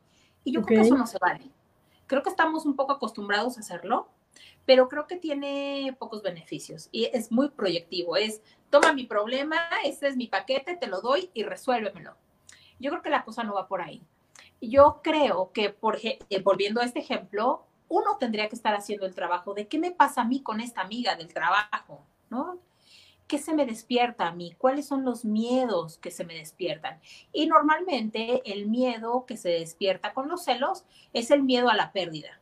[0.45, 1.51] Y yo creo que eso no se vale.
[2.07, 4.11] Creo que estamos un poco acostumbrados a hacerlo,
[4.67, 8.17] pero creo que tiene pocos beneficios y es muy proyectivo.
[8.17, 12.15] Es, toma mi problema, este es mi paquete, te lo doy y resuélvemelo.
[12.79, 14.01] Yo creo que la cosa no va por ahí.
[14.61, 19.15] Yo creo que, por, eh, volviendo a este ejemplo, uno tendría que estar haciendo el
[19.15, 22.59] trabajo de qué me pasa a mí con esta amiga del trabajo, ¿no?
[23.27, 24.55] ¿Qué se me despierta a mí?
[24.59, 27.01] ¿Cuáles son los miedos que se me despiertan?
[27.33, 31.93] Y normalmente el miedo que se despierta con los celos es el miedo a la
[31.93, 32.40] pérdida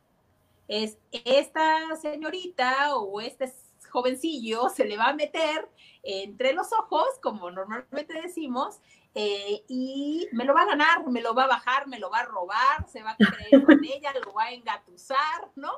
[0.69, 3.51] es esta señorita o este
[3.89, 5.69] jovencillo se le va a meter
[6.03, 8.79] entre los ojos, como normalmente decimos,
[9.15, 12.19] eh, y me lo va a ganar, me lo va a bajar, me lo va
[12.19, 15.71] a robar, se va a creer con ella, lo va a engatusar, ¿no?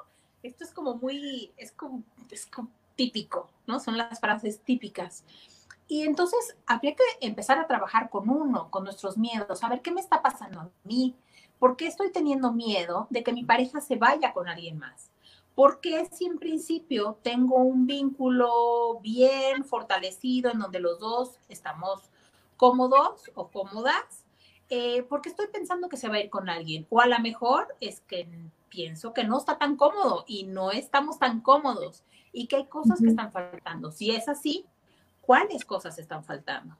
[0.43, 3.79] Esto es como muy, es como, es como típico, ¿no?
[3.79, 5.23] Son las frases típicas.
[5.87, 9.91] Y entonces habría que empezar a trabajar con uno, con nuestros miedos, a ver qué
[9.91, 11.15] me está pasando a mí,
[11.61, 15.11] ¿Por qué estoy teniendo miedo de que mi pareja se vaya con alguien más?
[15.53, 22.09] ¿Por qué si en principio tengo un vínculo bien fortalecido en donde los dos estamos
[22.57, 24.25] cómodos o cómodas?
[24.69, 26.87] Eh, porque estoy pensando que se va a ir con alguien.
[26.89, 28.27] O a lo mejor es que
[28.69, 32.99] pienso que no está tan cómodo y no estamos tan cómodos y que hay cosas
[32.99, 33.91] que están faltando.
[33.91, 34.65] Si es así,
[35.21, 36.75] ¿cuáles cosas están faltando?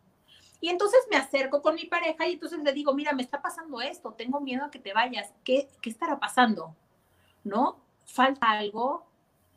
[0.62, 3.82] Y entonces me acerco con mi pareja y entonces le digo, mira, me está pasando
[3.82, 6.76] esto, tengo miedo a que te vayas, ¿qué, qué estará pasando?
[7.44, 7.80] ¿No?
[8.06, 9.04] ¿Falta algo?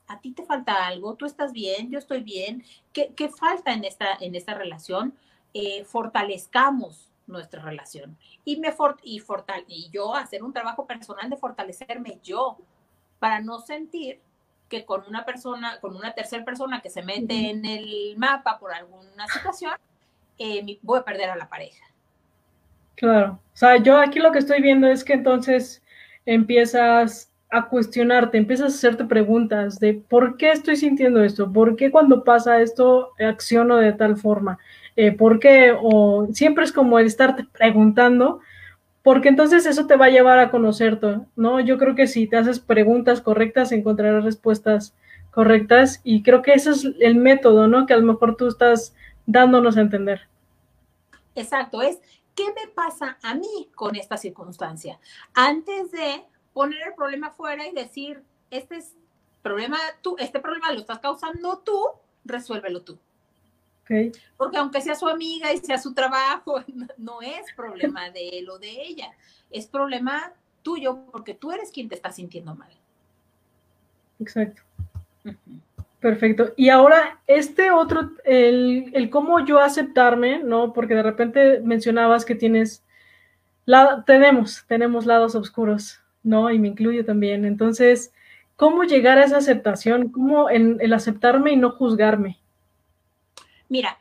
[0.09, 1.15] ¿A ti te falta algo?
[1.15, 1.91] ¿Tú estás bien?
[1.91, 2.65] ¿Yo estoy bien?
[2.93, 5.15] ¿Qué, qué falta en esta, en esta relación?
[5.53, 8.17] Eh, fortalezcamos nuestra relación.
[8.45, 12.59] Y, me y, fortal y yo hacer un trabajo personal de fortalecerme yo
[13.19, 14.21] para no sentir
[14.69, 18.73] que con una persona, con una tercera persona que se mete en el mapa por
[18.73, 19.75] alguna situación,
[20.39, 21.85] eh, voy a perder a la pareja.
[22.97, 25.83] Claro, o sea, yo aquí lo que estoy viendo es que entonces
[26.27, 31.91] empiezas a cuestionarte, empiezas a hacerte preguntas de por qué estoy sintiendo esto, por qué
[31.91, 34.59] cuando pasa esto acciono de tal forma,
[34.97, 38.41] eh, por qué, o siempre es como el estarte preguntando,
[39.03, 41.61] porque entonces eso te va a llevar a conocerte, ¿no?
[41.61, 44.95] Yo creo que si te haces preguntas correctas, encontrarás respuestas
[45.31, 47.87] correctas y creo que ese es el método, ¿no?
[47.87, 48.95] Que a lo mejor tú estás
[49.27, 50.23] dándonos a entender.
[51.35, 51.99] Exacto, es
[52.35, 54.99] qué me pasa a mí con esta circunstancia.
[55.35, 58.95] Antes de poner el problema fuera y decir, este es
[59.43, 61.81] problema tú, este problema lo estás causando tú,
[62.25, 62.99] resuélvelo tú.
[63.83, 64.13] Okay.
[64.39, 66.63] Porque aunque sea su amiga y sea su trabajo,
[66.97, 69.11] no es problema de él o de ella,
[69.51, 72.73] es problema tuyo porque tú eres quien te está sintiendo mal.
[74.19, 74.63] Exacto.
[76.05, 76.53] Perfecto.
[76.55, 80.75] Y ahora, este otro, el, el, cómo yo aceptarme, ¿no?
[80.75, 82.85] Porque de repente mencionabas que tienes,
[83.65, 86.51] la, tenemos, tenemos lados oscuros, ¿no?
[86.51, 87.47] Y me incluyo también.
[87.47, 88.13] Entonces,
[88.55, 90.11] ¿cómo llegar a esa aceptación?
[90.11, 92.39] ¿Cómo en, el aceptarme y no juzgarme?
[93.71, 93.99] Mira,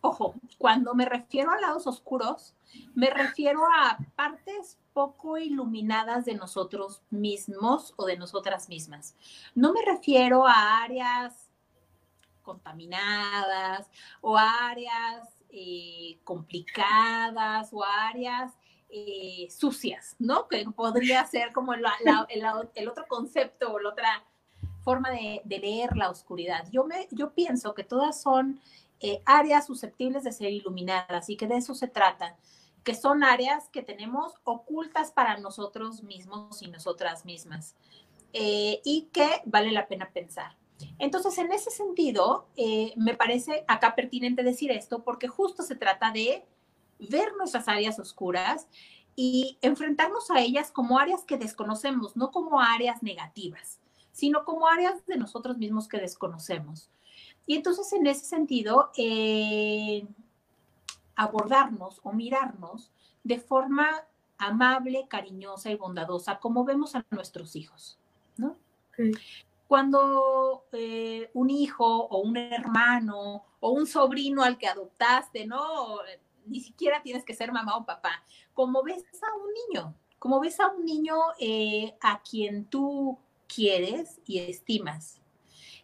[0.00, 2.56] ojo, cuando me refiero a lados oscuros,
[2.96, 9.14] me refiero a partes poco iluminadas de nosotros mismos o de nosotras mismas.
[9.54, 11.50] No me refiero a áreas
[12.40, 13.90] contaminadas
[14.22, 18.54] o áreas eh, complicadas o áreas
[18.88, 20.48] eh, sucias, ¿no?
[20.48, 21.84] Que podría ser como el,
[22.88, 24.24] otro concepto o la otra
[24.82, 26.66] forma de, leer la oscuridad.
[26.72, 28.62] Yo, me, yo pienso que todas son
[29.00, 32.38] eh, áreas susceptibles de ser iluminadas y que de eso se trata
[32.86, 37.74] que son áreas que tenemos ocultas para nosotros mismos y nosotras mismas
[38.32, 40.56] eh, y que vale la pena pensar.
[41.00, 46.12] Entonces, en ese sentido, eh, me parece acá pertinente decir esto porque justo se trata
[46.12, 46.46] de
[47.00, 48.68] ver nuestras áreas oscuras
[49.16, 53.80] y enfrentarnos a ellas como áreas que desconocemos, no como áreas negativas,
[54.12, 56.88] sino como áreas de nosotros mismos que desconocemos.
[57.46, 60.06] Y entonces, en ese sentido, eh,
[61.16, 62.92] abordarnos o mirarnos
[63.24, 64.04] de forma
[64.38, 67.98] amable, cariñosa y bondadosa, como vemos a nuestros hijos,
[68.36, 68.56] ¿no?
[69.66, 75.98] Cuando eh, un hijo o un hermano o un sobrino al que adoptaste, ¿no?
[76.46, 78.22] Ni siquiera tienes que ser mamá o papá,
[78.54, 84.20] como ves a un niño, como ves a un niño eh, a quien tú quieres
[84.24, 85.20] y estimas,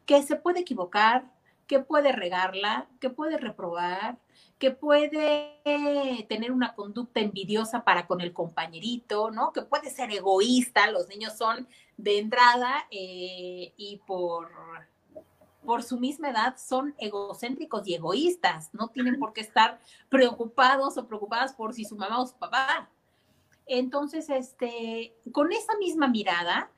[0.07, 1.33] que se puede equivocar,
[1.67, 4.19] que puede regarla, que puede reprobar,
[4.63, 5.59] que puede
[6.29, 9.53] tener una conducta envidiosa para con el compañerito, ¿no?
[9.53, 14.53] Que puede ser egoísta, los niños son de entrada eh, y por,
[15.65, 21.09] por su misma edad son egocéntricos y egoístas, no tienen por qué estar preocupados o
[21.09, 22.89] preocupadas por si su mamá o su papá.
[23.67, 26.71] Entonces, este, con esa misma mirada,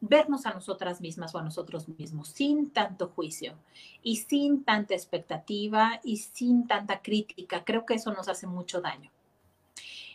[0.00, 3.54] vernos a nosotras mismas o a nosotros mismos sin tanto juicio
[4.02, 7.64] y sin tanta expectativa y sin tanta crítica.
[7.64, 9.10] Creo que eso nos hace mucho daño.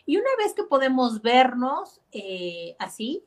[0.06, 3.24] Y una vez que podemos vernos eh, así,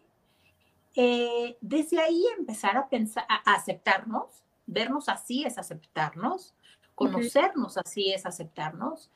[0.95, 6.53] eh, desde ahí empezar a pensar, a aceptarnos, vernos así es aceptarnos,
[6.95, 9.12] conocernos así es aceptarnos,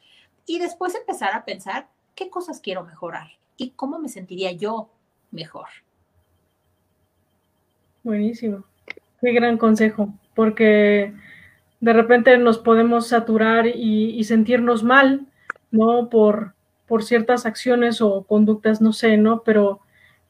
[0.45, 4.89] y después empezar a pensar qué cosas quiero mejorar y cómo me sentiría yo
[5.31, 5.67] mejor.
[8.03, 8.63] Buenísimo.
[9.21, 11.13] Qué gran consejo, porque
[11.79, 15.27] de repente nos podemos saturar y, sentirnos mal,
[15.71, 16.09] ¿no?
[16.09, 16.53] Por,
[16.87, 19.43] por ciertas acciones o conductas, no sé, ¿no?
[19.43, 19.81] Pero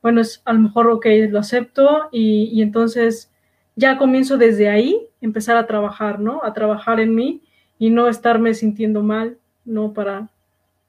[0.01, 3.31] bueno, es a lo mejor, ok, lo acepto y, y entonces
[3.75, 6.43] ya comienzo desde ahí, empezar a trabajar, ¿no?
[6.43, 7.41] A trabajar en mí
[7.77, 9.93] y no estarme sintiendo mal, ¿no?
[9.93, 10.29] Para,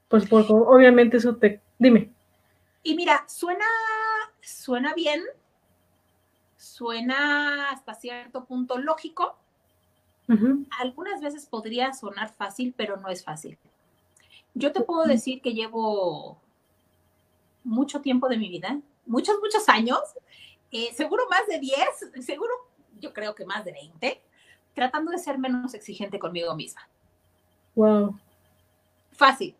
[0.09, 2.09] pues, porque obviamente eso te, dime.
[2.83, 3.65] Y mira, suena,
[4.41, 5.21] suena bien,
[6.61, 9.35] suena hasta cierto punto lógico.
[10.79, 13.57] Algunas veces podría sonar fácil, pero no es fácil.
[14.53, 16.37] Yo te puedo decir que llevo
[17.65, 19.99] mucho tiempo de mi vida, muchos, muchos años,
[20.71, 22.53] eh, seguro más de 10, seguro
[23.01, 24.21] yo creo que más de 20,
[24.73, 26.87] tratando de ser menos exigente conmigo misma.
[27.75, 28.17] Wow.
[29.11, 29.53] Fácil.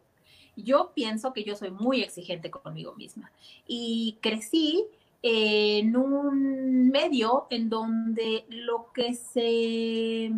[0.55, 3.29] Yo pienso que yo soy muy exigente conmigo misma
[3.67, 4.87] y crecí
[5.21, 10.31] en un medio en donde lo que se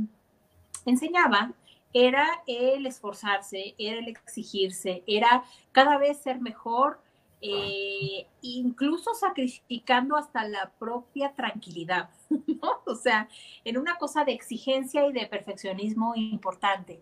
[0.86, 1.54] enseñaba
[1.94, 7.00] era el esforzarse, era el exigirse, era cada vez ser mejor,
[7.42, 12.82] eh, incluso sacrificando hasta la propia tranquilidad, ¿no?
[12.86, 13.30] O sea,
[13.64, 17.02] en una cosa de exigencia y de perfeccionismo importante.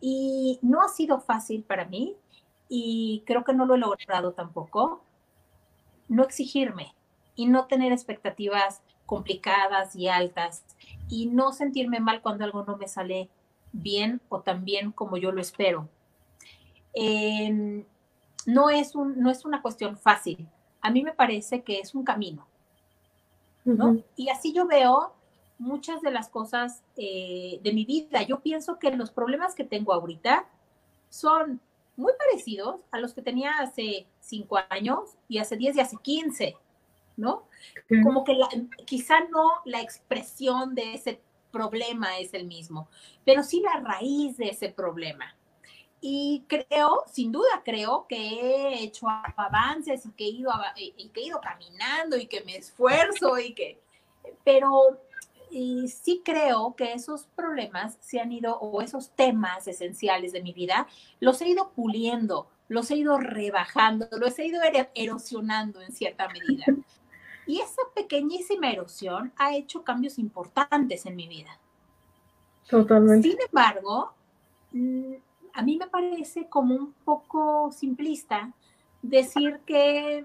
[0.00, 2.16] Y no ha sido fácil para mí
[2.68, 5.04] y creo que no lo he logrado tampoco,
[6.08, 6.94] no exigirme,
[7.34, 10.64] y no tener expectativas complicadas y altas
[11.08, 13.28] y no sentirme mal cuando algo no me sale
[13.72, 15.88] bien o tan bien como yo lo espero.
[18.46, 20.48] No, es un, no es una cuestión fácil.
[20.80, 22.46] A mí me parece que es un camino.
[24.16, 25.12] Y así yo veo
[25.58, 28.22] muchas de las cosas eh, de mi vida.
[28.22, 30.46] Yo pienso que los problemas que tengo ahorita
[31.08, 31.60] son
[31.96, 36.56] muy parecidos a los que tenía hace cinco años y hace diez y hace quince.
[37.22, 37.48] ¿No?
[38.02, 38.36] Como que
[38.84, 42.88] quizá no la expresión de ese problema es el mismo,
[43.24, 45.36] pero sí la raíz de ese problema.
[46.00, 51.20] Y creo, sin duda creo que he hecho avances y que he ido, y que
[51.20, 53.80] he ido caminando y que me esfuerzo y que,
[54.44, 54.98] pero
[55.52, 60.52] y sí creo que esos problemas se han ido, o esos temas esenciales de mi
[60.52, 60.88] vida,
[61.20, 64.60] los he ido puliendo, los he ido rebajando, los he ido
[64.94, 66.64] erosionando en cierta medida.
[67.46, 71.58] Y esa pequeñísima erosión ha hecho cambios importantes en mi vida.
[72.68, 73.28] Totalmente.
[73.28, 74.12] Sin embargo,
[74.72, 75.14] mm,
[75.54, 78.52] a mí me parece como un poco simplista
[79.02, 80.24] decir que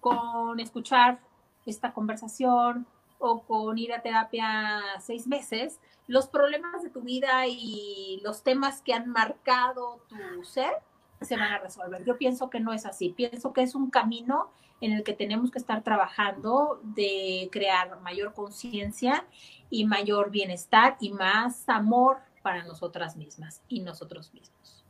[0.00, 1.18] con escuchar
[1.66, 2.86] esta conversación
[3.18, 8.82] o con ir a terapia seis meses, los problemas de tu vida y los temas
[8.82, 10.72] que han marcado tu ser
[11.20, 12.04] se van a resolver.
[12.04, 14.50] Yo pienso que no es así, pienso que es un camino
[14.80, 19.24] en el que tenemos que estar trabajando de crear mayor conciencia
[19.70, 24.84] y mayor bienestar y más amor para nosotras mismas y nosotros mismos.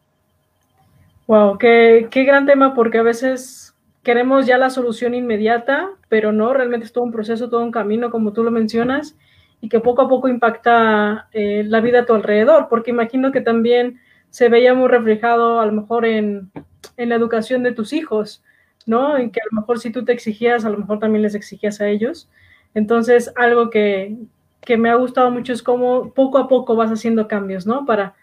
[1.26, 6.54] Wow, qué, qué gran tema porque a veces queremos ya la solución inmediata, pero no,
[6.54, 9.16] realmente es todo un proceso, todo un camino, como tú lo mencionas,
[9.60, 13.40] y que poco a poco impacta eh, la vida a tu alrededor, porque imagino que
[13.40, 16.52] también se veía muy reflejado a lo mejor en,
[16.96, 18.44] en, la educación de tus hijos,
[18.86, 19.18] ¿no?
[19.18, 21.80] En que a lo mejor si tú te exigías, a lo mejor también les exigías
[21.80, 22.28] a ellos.
[22.74, 24.16] Entonces, algo que,
[24.62, 27.84] que me ha gustado mucho es cómo poco a poco vas haciendo cambios, ¿no?
[27.86, 28.14] Para,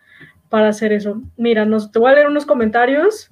[0.49, 1.21] para hacer eso.
[1.37, 3.29] Mira, nos, te voy a leer unos comentarios.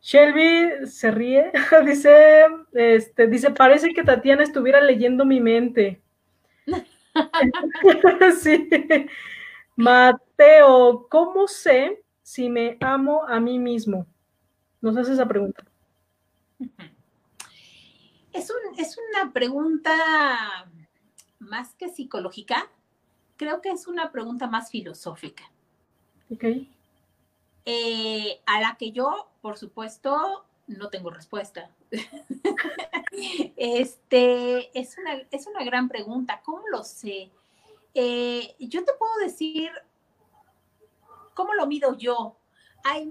[0.00, 1.50] Shelby se ríe,
[1.84, 6.00] dice, este, dice, parece que Tatiana estuviera leyendo mi mente.
[8.40, 8.68] sí.
[9.76, 14.06] Mateo, ¿cómo sé si me amo a mí mismo?
[14.80, 15.64] Nos hace esa pregunta.
[18.32, 20.70] Es, es una pregunta
[21.38, 22.70] más que psicológica,
[23.36, 25.50] creo que es una pregunta más filosófica.
[26.30, 26.44] Ok.
[27.64, 31.70] Eh, a la que yo, por supuesto, no tengo respuesta.
[33.56, 36.40] este, es una, es una gran pregunta.
[36.44, 37.30] ¿Cómo lo sé?
[37.94, 39.70] Eh, yo te puedo decir,
[41.34, 42.36] ¿cómo lo mido yo?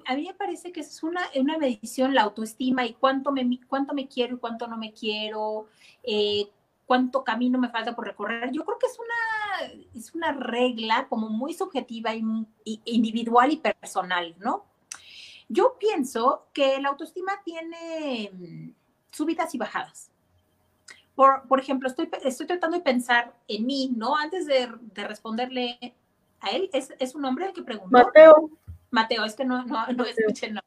[0.06, 3.94] A mí me parece que es una, una medición la autoestima y cuánto me, cuánto
[3.94, 5.68] me quiero y cuánto no me quiero,
[6.04, 6.50] eh,
[6.86, 8.52] cuánto camino me falta por recorrer.
[8.52, 12.24] Yo creo que es una, es una regla como muy subjetiva y,
[12.86, 14.66] individual y personal, ¿no?
[15.48, 18.70] Yo pienso que la autoestima tiene mm,
[19.12, 20.12] subidas y bajadas.
[21.16, 24.16] Por, por ejemplo, estoy, estoy tratando de pensar en mí, ¿no?
[24.16, 25.96] Antes de, de responderle
[26.42, 27.90] a él, ¿es, ¿es, un hombre el que preguntó?
[27.98, 28.50] Mateo.
[28.96, 30.60] Mateo, es que no, no, no escuché el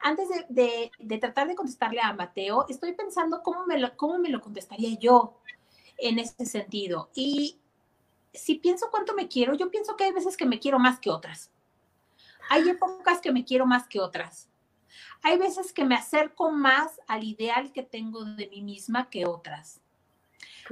[0.00, 0.90] antes de,
[1.20, 5.38] tratar de contestarle a Mateo, estoy pensando cómo me, lo, cómo me lo contestaría yo
[5.98, 7.10] en ese sentido.
[7.14, 7.58] Y
[8.32, 11.10] si pienso cuánto me quiero, yo pienso que hay veces que me quiero más que
[11.10, 11.50] otras.
[12.48, 14.48] Hay épocas que me quiero más que otras.
[15.22, 19.82] Hay veces que me acerco más al ideal que tengo de mí misma que otras.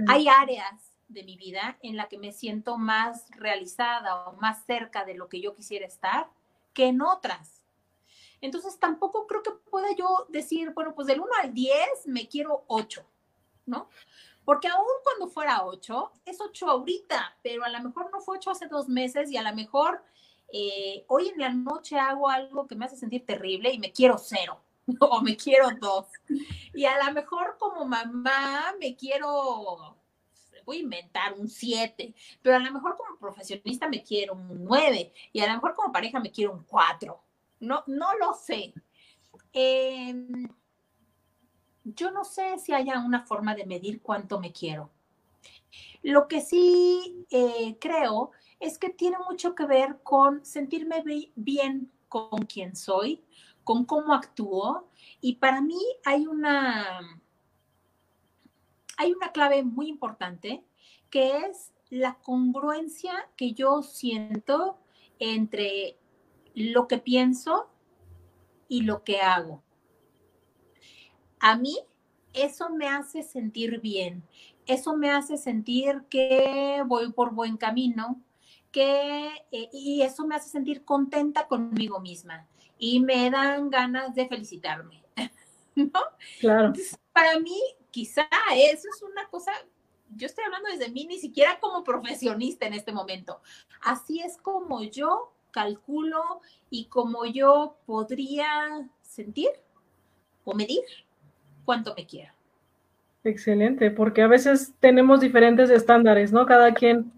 [0.06, 5.04] Hay áreas de mi vida en la que me siento más realizada o más cerca
[5.04, 6.30] de lo que yo quisiera estar
[6.78, 7.60] que en otras.
[8.40, 12.62] Entonces tampoco creo que pueda yo decir, bueno, pues del 1 al 10 me quiero
[12.68, 13.04] 8,
[13.66, 13.88] ¿no?
[14.44, 18.52] Porque aún cuando fuera 8, es 8 ahorita, pero a lo mejor no fue 8
[18.52, 20.04] hace dos meses y a lo mejor
[20.52, 24.16] eh, hoy en la noche hago algo que me hace sentir terrible y me quiero
[24.16, 24.60] 0
[25.00, 26.06] o me quiero 2.
[26.74, 29.96] Y a lo mejor como mamá me quiero,
[30.76, 35.40] a inventar un 7, pero a lo mejor como profesionista me quiero un 9 y
[35.40, 37.20] a lo mejor como pareja me quiero un 4.
[37.60, 38.72] No, no lo sé.
[39.52, 40.48] Em,
[41.84, 44.90] yo no sé si haya una forma de medir cuánto me quiero.
[46.02, 51.02] Lo que sí eh, creo es que tiene mucho que ver con sentirme
[51.34, 53.22] bien con quien soy,
[53.64, 54.88] con cómo actúo.
[55.20, 57.20] Y para mí hay una,
[58.98, 60.62] hay una clave muy importante
[61.08, 64.78] que es la congruencia que yo siento
[65.18, 65.96] entre
[66.54, 67.70] lo que pienso
[68.68, 69.62] y lo que hago.
[71.40, 71.78] A mí
[72.34, 74.24] eso me hace sentir bien,
[74.66, 78.20] eso me hace sentir que voy por buen camino,
[78.72, 82.46] que, eh, y eso me hace sentir contenta conmigo misma
[82.78, 85.04] y me dan ganas de felicitarme,
[85.76, 86.02] ¿no?
[86.40, 86.72] Claro.
[87.12, 87.58] para mí,
[87.90, 89.52] quizá eso es una cosa,
[90.16, 93.40] yo estoy hablando desde mí, ni siquiera como profesionista en este momento.
[93.82, 99.50] Así es como yo calculo y como yo podría sentir
[100.44, 100.82] o medir
[101.64, 102.32] cuánto me quiero.
[103.24, 106.46] Excelente, porque a veces tenemos diferentes estándares, ¿no?
[106.46, 107.12] Cada quien,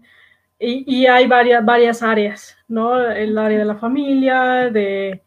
[0.59, 2.99] y, hay varias, varias áreas, ¿no?
[2.99, 5.21] El área de la familia, de,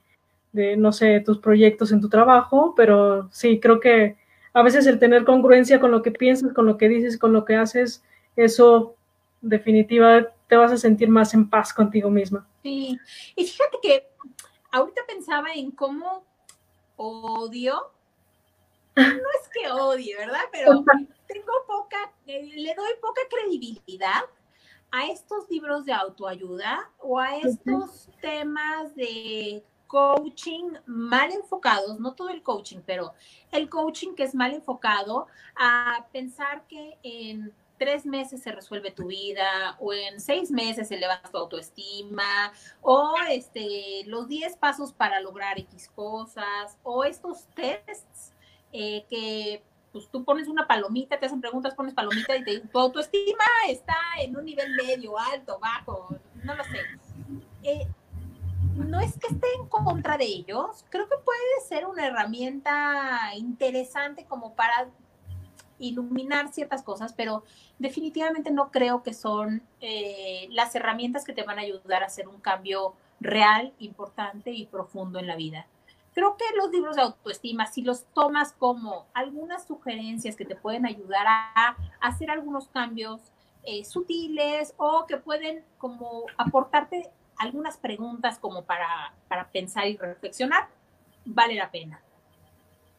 [0.52, 4.16] de, no sé, tus proyectos en tu trabajo, pero sí, creo que
[4.54, 7.44] a veces el tener congruencia con lo que piensas, con lo que dices, con lo
[7.44, 8.02] que haces,
[8.36, 8.94] eso
[9.40, 12.46] definitiva te vas a sentir más en paz contigo misma.
[12.62, 12.98] Sí,
[13.34, 14.08] y fíjate que
[14.70, 16.24] ahorita pensaba en cómo
[16.96, 17.90] odio,
[18.94, 20.42] no es que odie, ¿verdad?
[20.52, 20.84] Pero
[21.28, 24.22] tengo poca, eh, le doy poca credibilidad
[24.92, 29.64] a estos libros de autoayuda o a estos temas de
[29.94, 33.14] coaching mal enfocados, no todo el coaching, pero
[33.52, 39.06] el coaching que es mal enfocado a pensar que en tres meses se resuelve tu
[39.06, 45.60] vida o en seis meses elevas tu autoestima o este, los diez pasos para lograr
[45.60, 48.32] X cosas o estos tests
[48.72, 52.78] eh, que pues tú pones una palomita, te hacen preguntas, pones palomita y te, tu
[52.80, 56.08] autoestima está en un nivel medio, alto, bajo,
[56.42, 56.80] no lo sé.
[57.62, 57.86] Eh,
[58.76, 64.24] no es que esté en contra de ellos, creo que puede ser una herramienta interesante
[64.24, 64.88] como para
[65.78, 67.44] iluminar ciertas cosas, pero
[67.78, 72.28] definitivamente no creo que son eh, las herramientas que te van a ayudar a hacer
[72.28, 75.66] un cambio real, importante y profundo en la vida.
[76.12, 80.86] Creo que los libros de autoestima, si los tomas como algunas sugerencias que te pueden
[80.86, 83.20] ayudar a, hacer algunos cambios
[83.64, 90.68] eh, sutiles o que pueden como aportarte algunas preguntas como para, para pensar y reflexionar,
[91.24, 92.00] vale la pena.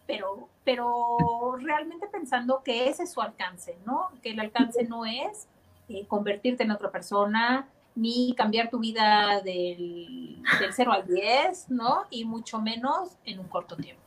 [0.08, 4.10] Pero, pero realmente pensando que ese es su alcance, ¿no?
[4.22, 5.48] Que el alcance no es
[5.90, 12.04] eh, convertirte en otra persona, ni cambiar tu vida del, del 0 al 10, ¿no?
[12.10, 14.02] Y mucho menos en un corto tiempo.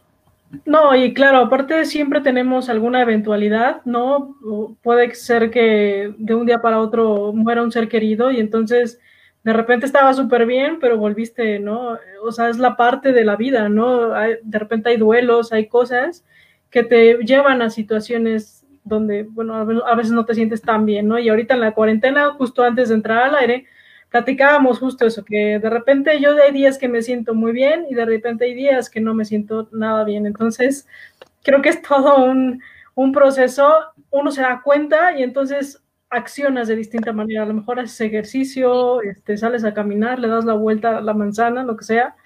[0.64, 4.36] No, y claro, aparte siempre tenemos alguna eventualidad, ¿no?
[4.82, 8.98] Puede ser que de un día para otro muera un ser querido y entonces
[9.48, 11.96] de repente estaba súper bien, pero volviste, ¿no?
[12.22, 14.10] O sea, es la parte de la vida, ¿no?
[14.10, 16.22] de repente hay duelos, hay cosas
[16.68, 21.18] que te llevan a situaciones donde, bueno, a veces no te sientes tan bien, ¿no?
[21.18, 23.64] Y ahorita en la cuarentena, justo antes de entrar al aire,
[24.10, 27.94] platicábamos justo eso, que de repente yo hay días que me siento muy bien y
[27.94, 30.26] de repente hay días que no me siento nada bien.
[30.26, 30.86] Entonces,
[31.42, 32.60] creo que es todo un,
[33.14, 33.72] proceso,
[34.10, 37.42] uno se da cuenta y entonces accionas de distinta manera.
[37.42, 41.14] A lo mejor haces ejercicio, este, sales a caminar, le das la vuelta a la
[41.14, 42.16] manzana, lo que sea,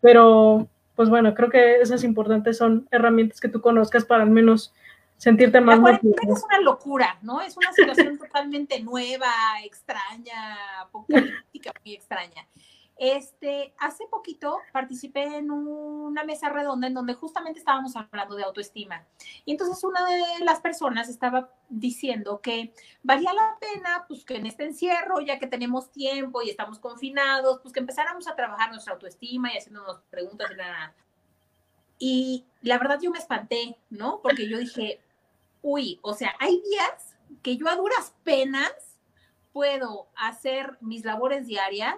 [0.00, 4.72] pero pues bueno, creo que esas importantes son herramientas que tú conozcas para al menos
[5.18, 7.40] sentirte más la es una locura, ¿no?
[7.40, 9.30] Es una situación totalmente nueva,
[9.64, 12.46] extraña, apocalíptica, muy extraña.
[12.98, 19.04] Este, hace poquito participé en una mesa redonda en donde justamente estábamos hablando de autoestima.
[19.44, 22.72] Y entonces una de las personas estaba diciendo que
[23.02, 27.60] valía la pena, pues que en este encierro, ya que tenemos tiempo y estamos confinados,
[27.60, 30.94] pues que empezáramos a trabajar nuestra autoestima y haciéndonos preguntas y nada.
[31.98, 34.20] Y la verdad yo me espanté, ¿no?
[34.22, 35.00] Porque yo dije,
[35.60, 38.72] uy, o sea, hay días que yo a duras penas
[39.52, 41.96] puedo hacer mis labores diarias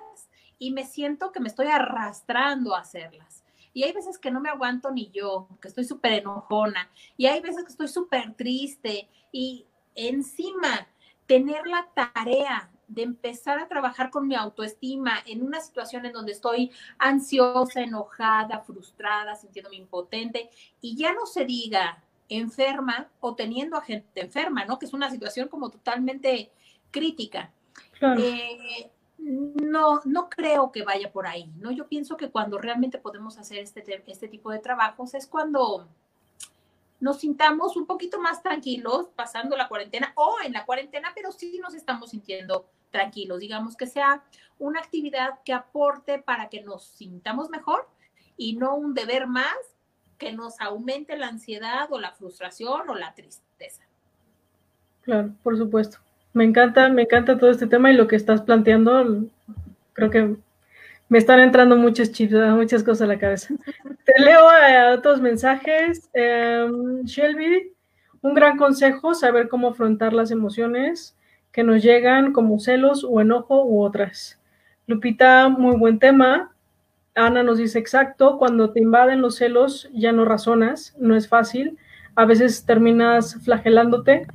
[0.58, 3.44] y me siento que me estoy arrastrando a hacerlas.
[3.72, 6.90] Y hay veces que no me aguanto ni yo, que estoy súper enojona.
[7.16, 9.08] Y hay veces que estoy súper triste.
[9.30, 10.88] Y encima,
[11.26, 16.32] tener la tarea de empezar a trabajar con mi autoestima en una situación en donde
[16.32, 20.50] estoy ansiosa, enojada, frustrada, sintiéndome impotente.
[20.80, 24.78] Y ya no se diga enferma o teniendo a gente enferma, ¿no?
[24.78, 26.50] Que es una situación como totalmente
[26.90, 27.52] crítica.
[28.00, 31.70] Eh, no, no creo que vaya por ahí, ¿no?
[31.70, 35.88] Yo pienso que cuando realmente podemos hacer este, este tipo de trabajos es cuando
[37.00, 41.58] nos sintamos un poquito más tranquilos pasando la cuarentena o en la cuarentena, pero sí
[41.62, 43.40] nos estamos sintiendo tranquilos.
[43.40, 44.24] Digamos que sea
[44.58, 47.88] una actividad que aporte para que nos sintamos mejor
[48.36, 49.56] y no un deber más
[50.16, 53.82] que nos aumente la ansiedad o la frustración o la tristeza.
[55.02, 55.98] Claro, por supuesto.
[56.32, 59.24] Me encanta, me encanta todo este tema y lo que estás planteando.
[59.92, 60.36] Creo que
[61.08, 63.54] me están entrando muchos chips, muchas cosas a la cabeza.
[64.04, 66.08] Te leo eh, otros mensajes.
[66.12, 67.72] Em, Shelby,
[68.20, 71.16] un gran consejo, saber cómo afrontar las emociones
[71.52, 74.38] que nos llegan como celos o enojo u otras.
[74.86, 76.52] Lupita, muy buen tema.
[77.14, 81.76] Ana nos dice exacto, cuando te invaden los celos ya no razonas, no es fácil,
[82.14, 84.26] a veces terminas flagelándote,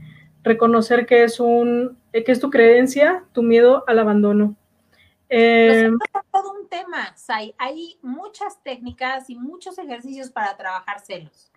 [0.43, 4.55] reconocer que es un que es tu creencia, tu miedo al abandono.
[5.29, 7.55] Eh, es todo un tema, Sai.
[7.57, 11.51] Hay muchas técnicas y muchos ejercicios para trabajar celos.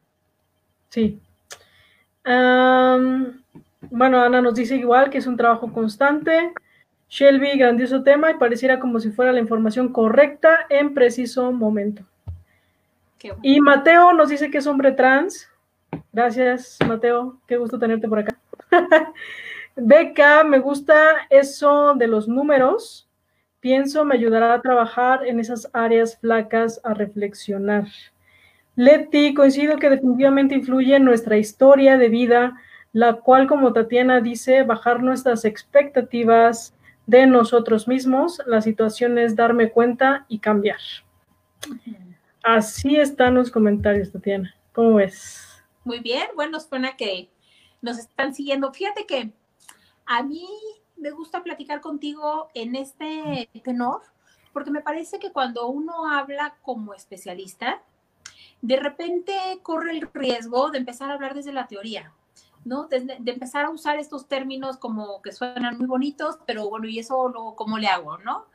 [0.88, 1.20] Sí.
[2.24, 6.54] bueno, Ana nos dice igual que es un trabajo constante.
[7.08, 12.02] Shelby, grandioso tema y pareciera como si fuera la información correcta en preciso momento.
[13.42, 15.48] Y Mateo nos dice que es hombre trans.
[16.12, 17.40] Gracias, Mateo.
[17.46, 18.36] Qué gusto tenerte por acá.
[19.76, 23.08] Beca, me gusta eso de los números.
[23.60, 27.86] Pienso me ayudará a trabajar en esas áreas flacas, a reflexionar.
[28.76, 32.60] Leti, coincido que definitivamente influye en nuestra historia de vida,
[32.92, 36.74] la cual, como Tatiana dice, bajar nuestras expectativas
[37.06, 38.40] de nosotros mismos.
[38.46, 40.80] La situación es darme cuenta y cambiar.
[42.42, 44.54] Así están los comentarios, Tatiana.
[44.72, 45.64] ¿Cómo ves?
[45.84, 47.30] Muy bien, bueno, suena que
[47.82, 48.72] nos están siguiendo.
[48.72, 49.32] Fíjate que
[50.06, 50.48] a mí
[50.96, 54.02] me gusta platicar contigo en este tenor,
[54.52, 57.82] porque me parece que cuando uno habla como especialista,
[58.62, 62.12] de repente corre el riesgo de empezar a hablar desde la teoría,
[62.64, 62.86] ¿no?
[62.86, 67.28] De, empezar a usar estos términos como que suenan muy bonitos, pero bueno, ¿y eso
[67.28, 68.46] lo, cómo le hago, no?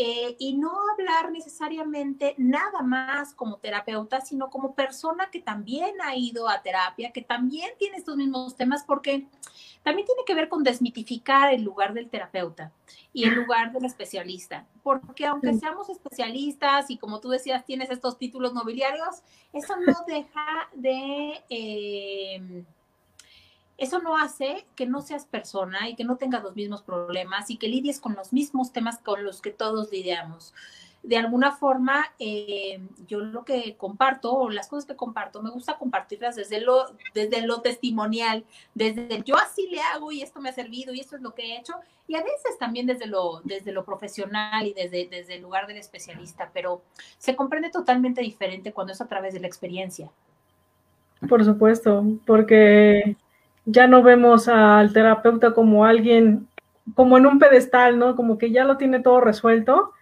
[0.00, 6.14] Eh, y no hablar necesariamente nada más como terapeuta, sino como persona que también ha
[6.14, 9.26] ido a terapia, que también tiene estos mismos temas, porque
[9.82, 12.70] también tiene que ver con desmitificar el lugar del terapeuta
[13.12, 18.18] y el lugar del especialista, porque aunque seamos especialistas y como tú decías, tienes estos
[18.18, 19.22] títulos nobiliarios,
[19.52, 21.42] eso no deja de...
[21.50, 22.64] Eh,
[23.78, 27.56] eso no hace que no seas persona y que no tengas los mismos problemas y
[27.56, 30.52] que lidies con los mismos temas con los que todos lidiamos.
[31.04, 36.34] De alguna forma, eh, yo lo que comparto, las cosas que comparto, me gusta compartirlas
[36.34, 40.92] desde lo, desde lo testimonial, desde yo así le hago y esto me ha servido
[40.92, 41.74] y esto es lo que he hecho,
[42.08, 45.76] y a veces también desde lo, desde lo profesional y desde, desde el lugar del
[45.76, 46.82] especialista, pero
[47.16, 50.10] se comprende totalmente diferente cuando es a través de la experiencia.
[51.28, 53.16] Por supuesto, porque
[53.70, 56.48] ya no vemos al terapeuta como alguien,
[56.94, 58.16] como en un pedestal, ¿no?
[58.16, 59.92] Como que ya lo tiene todo resuelto.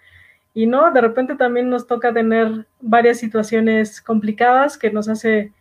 [0.55, 5.53] Y no, de repente también nos toca tener varias situaciones complicadas que nos hace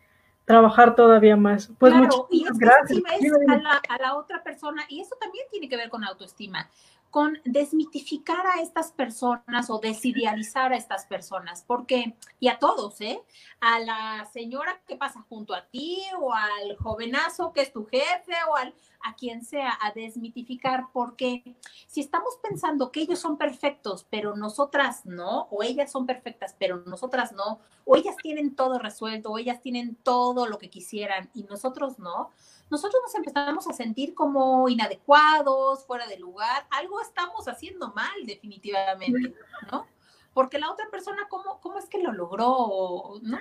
[0.46, 1.72] trabajar todavía más.
[1.80, 3.02] Pues claro, y es gracias.
[3.50, 6.70] A la, a la otra persona, y eso también tiene que ver con autoestima
[7.16, 13.22] con desmitificar a estas personas o desidealizar a estas personas, porque, y a todos, ¿eh?
[13.62, 18.34] A la señora que pasa junto a ti o al jovenazo que es tu jefe
[18.50, 18.74] o al,
[19.06, 21.56] a quien sea, a desmitificar, porque
[21.88, 26.78] si estamos pensando que ellos son perfectos, pero nosotras no, o ellas son perfectas, pero
[26.86, 31.44] nosotras no, o ellas tienen todo resuelto, o ellas tienen todo lo que quisieran y
[31.44, 32.32] nosotros no,
[32.72, 39.36] nosotros nos empezamos a sentir como inadecuados, fuera de lugar, algo estamos haciendo mal definitivamente,
[39.72, 39.86] ¿no?
[40.34, 43.20] Porque la otra persona, ¿cómo, cómo es que lo logró?
[43.22, 43.40] ¿no?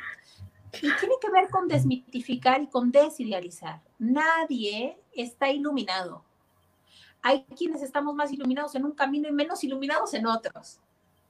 [0.83, 3.81] Y tiene que ver con desmitificar y con desidealizar.
[3.99, 6.25] Nadie está iluminado.
[7.23, 10.81] Hay quienes estamos más iluminados en un camino y menos iluminados en otros.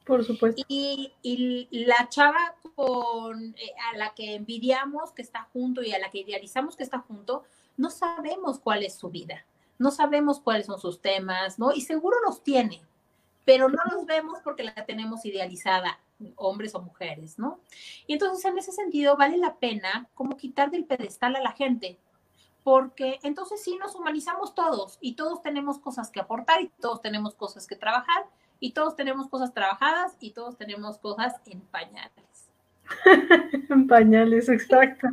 [0.05, 0.63] Por supuesto.
[0.69, 5.99] Y, y la chava con, eh, a la que envidiamos que está junto y a
[5.99, 7.45] la que idealizamos que está junto,
[7.77, 9.45] no sabemos cuál es su vida,
[9.79, 11.73] no sabemos cuáles son sus temas, ¿no?
[11.73, 12.83] Y seguro los tiene,
[13.45, 16.01] pero no los vemos porque la tenemos idealizada,
[16.37, 17.61] hombres o mujeres, ¿no?
[18.07, 21.99] Y entonces en ese sentido vale la pena como quitar del pedestal a la gente,
[22.63, 27.35] porque entonces sí nos humanizamos todos y todos tenemos cosas que aportar y todos tenemos
[27.35, 28.25] cosas que trabajar
[28.59, 32.51] y todos tenemos cosas trabajadas y todos tenemos cosas en pañales.
[33.71, 35.09] en pañales, exacto.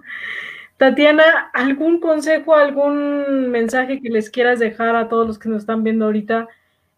[0.77, 5.83] Tatiana, ¿algún consejo, algún mensaje que les quieras dejar a todos los que nos están
[5.83, 6.47] viendo ahorita?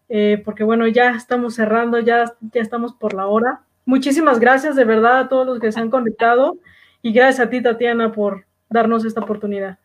[0.08, 3.62] Eh, porque bueno, ya estamos cerrando, ya, ya estamos por la hora.
[3.86, 6.56] Muchísimas gracias de verdad a todos los que se han conectado
[7.02, 9.78] y gracias a ti, Tatiana, por darnos esta oportunidad.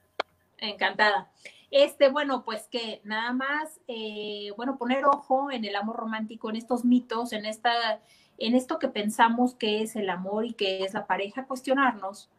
[0.57, 1.29] Encantada.
[1.71, 6.55] Este, bueno, pues que nada más, eh, bueno, poner ojo en el amor romántico, en
[6.55, 7.99] estos mitos, en esta,
[8.37, 12.29] en esto que pensamos que es el amor y que es la pareja, cuestionarnos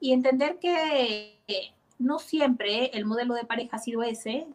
[0.00, 4.46] y entender que no siempre el modelo de pareja ha sido ese,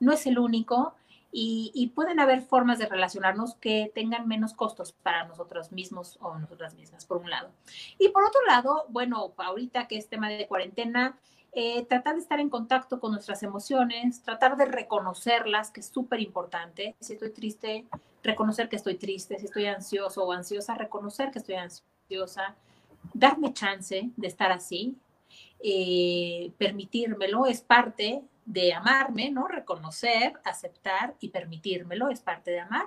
[0.00, 0.94] no es el único
[1.32, 6.74] y, pueden haber formas de relacionarnos que tengan menos costos para nosotros mismos o nosotras
[6.74, 7.50] mismas, por un lado.
[7.98, 11.18] Y por otro lado, bueno, ahorita que es tema de cuarentena,
[11.52, 16.20] eh, tratar de estar en contacto con nuestras emociones, tratar de reconocerlas, que es súper
[16.20, 16.94] importante.
[17.00, 17.86] Si estoy triste,
[18.22, 19.38] reconocer que estoy triste.
[19.38, 22.56] Si estoy ansioso o ansiosa, reconocer que estoy ansiosa
[23.14, 24.96] darme chance de estar así,
[25.60, 29.48] eh, permitírmelo, es parte de amarme, ¿no?
[29.48, 32.86] Reconocer, aceptar y permitírmelo, es parte de amar.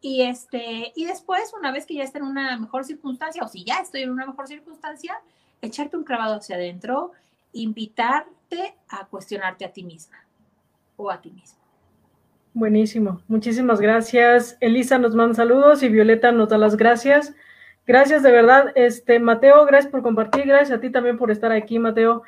[0.00, 3.64] Y, este, y después, una vez que ya esté en una mejor circunstancia, o si
[3.64, 5.18] ya estoy en una mejor circunstancia,
[5.60, 7.12] echarte un clavado hacia adentro,
[7.52, 10.24] invitarte a cuestionarte a ti misma
[10.96, 11.58] o a ti mismo.
[12.54, 14.56] Buenísimo, muchísimas gracias.
[14.60, 17.34] Elisa nos manda saludos y Violeta nos da las gracias.
[17.86, 21.78] Gracias de verdad, este Mateo, gracias por compartir, gracias a ti también por estar aquí,
[21.78, 22.22] Mateo.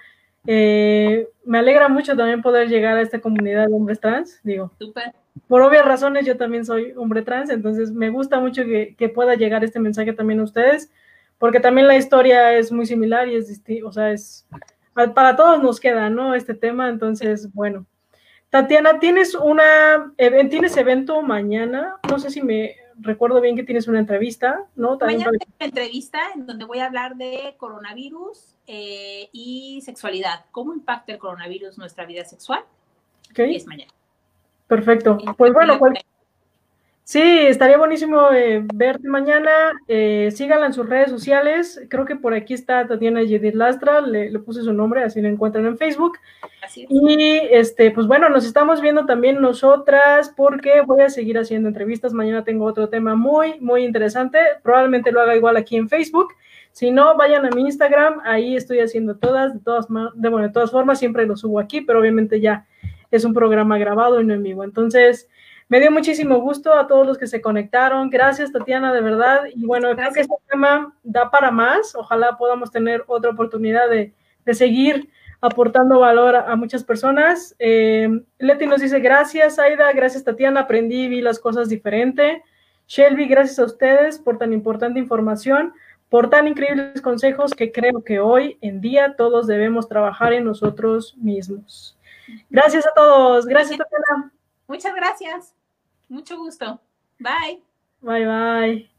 [0.46, 4.72] Eh, me alegra mucho también poder llegar a esta comunidad de hombres trans, digo.
[4.78, 5.12] Súper.
[5.46, 9.34] Por obvias razones yo también soy hombre trans, entonces me gusta mucho que, que, pueda
[9.34, 10.90] llegar este mensaje también a ustedes,
[11.38, 14.46] porque también la historia es muy similar y es o sea, es
[15.14, 16.34] para todos nos queda, ¿no?
[16.34, 17.86] Este tema, entonces, bueno.
[18.50, 23.98] Tatiana, tienes una, tienes evento mañana, no sé si me recuerdo bien que tienes una
[23.98, 24.96] entrevista, ¿no?
[24.96, 30.44] También mañana tengo una entrevista en donde voy a hablar de coronavirus eh, y sexualidad,
[30.52, 32.64] cómo impacta el coronavirus nuestra vida sexual.
[33.30, 33.56] Okay.
[33.56, 33.92] Es mañana.
[34.68, 35.18] Perfecto.
[35.36, 35.78] Pues bueno,
[37.08, 39.50] Sí, estaría buenísimo eh, verte mañana.
[39.88, 41.80] Eh, síganla en sus redes sociales.
[41.88, 44.02] Creo que por aquí está Tatiana Yedid Lastra.
[44.02, 46.18] Le, le, puse su nombre, así la encuentran en Facebook.
[46.62, 46.88] Así es.
[46.90, 52.12] Y este, pues bueno, nos estamos viendo también nosotras porque voy a seguir haciendo entrevistas.
[52.12, 54.38] Mañana tengo otro tema muy, muy interesante.
[54.62, 56.34] Probablemente lo haga igual aquí en Facebook.
[56.78, 58.20] Si no, vayan a mi Instagram.
[58.24, 61.80] Ahí estoy haciendo todas, de todas, de, bueno, de todas formas, siempre lo subo aquí,
[61.80, 62.68] pero obviamente ya
[63.10, 64.62] es un programa grabado y no en vivo.
[64.62, 65.28] Entonces,
[65.68, 68.10] me dio muchísimo gusto a todos los que se conectaron.
[68.10, 69.40] Gracias, Tatiana, de verdad.
[69.52, 70.12] Y bueno, Gracias.
[70.12, 71.96] creo que este tema da para más.
[71.96, 74.14] Ojalá podamos tener otra oportunidad de,
[74.44, 75.08] de seguir
[75.40, 77.56] aportando valor a, a muchas personas.
[77.58, 78.08] Eh,
[78.38, 82.44] Leti nos dice, gracias, Aida, gracias, Tatiana, aprendí y vi las cosas diferente.
[82.88, 85.74] Shelby, gracias a ustedes por tan importante información,
[86.08, 91.14] por tan increíbles consejos que creo que hoy en día todos debemos trabajar en nosotros
[91.18, 91.96] mismos.
[92.50, 93.46] Gracias a todos.
[93.46, 94.32] Gracias, Tatiana.
[94.66, 95.54] Muchas gracias.
[96.08, 96.80] Mucho gusto.
[97.18, 97.62] Bye.
[98.00, 98.97] Bye, bye.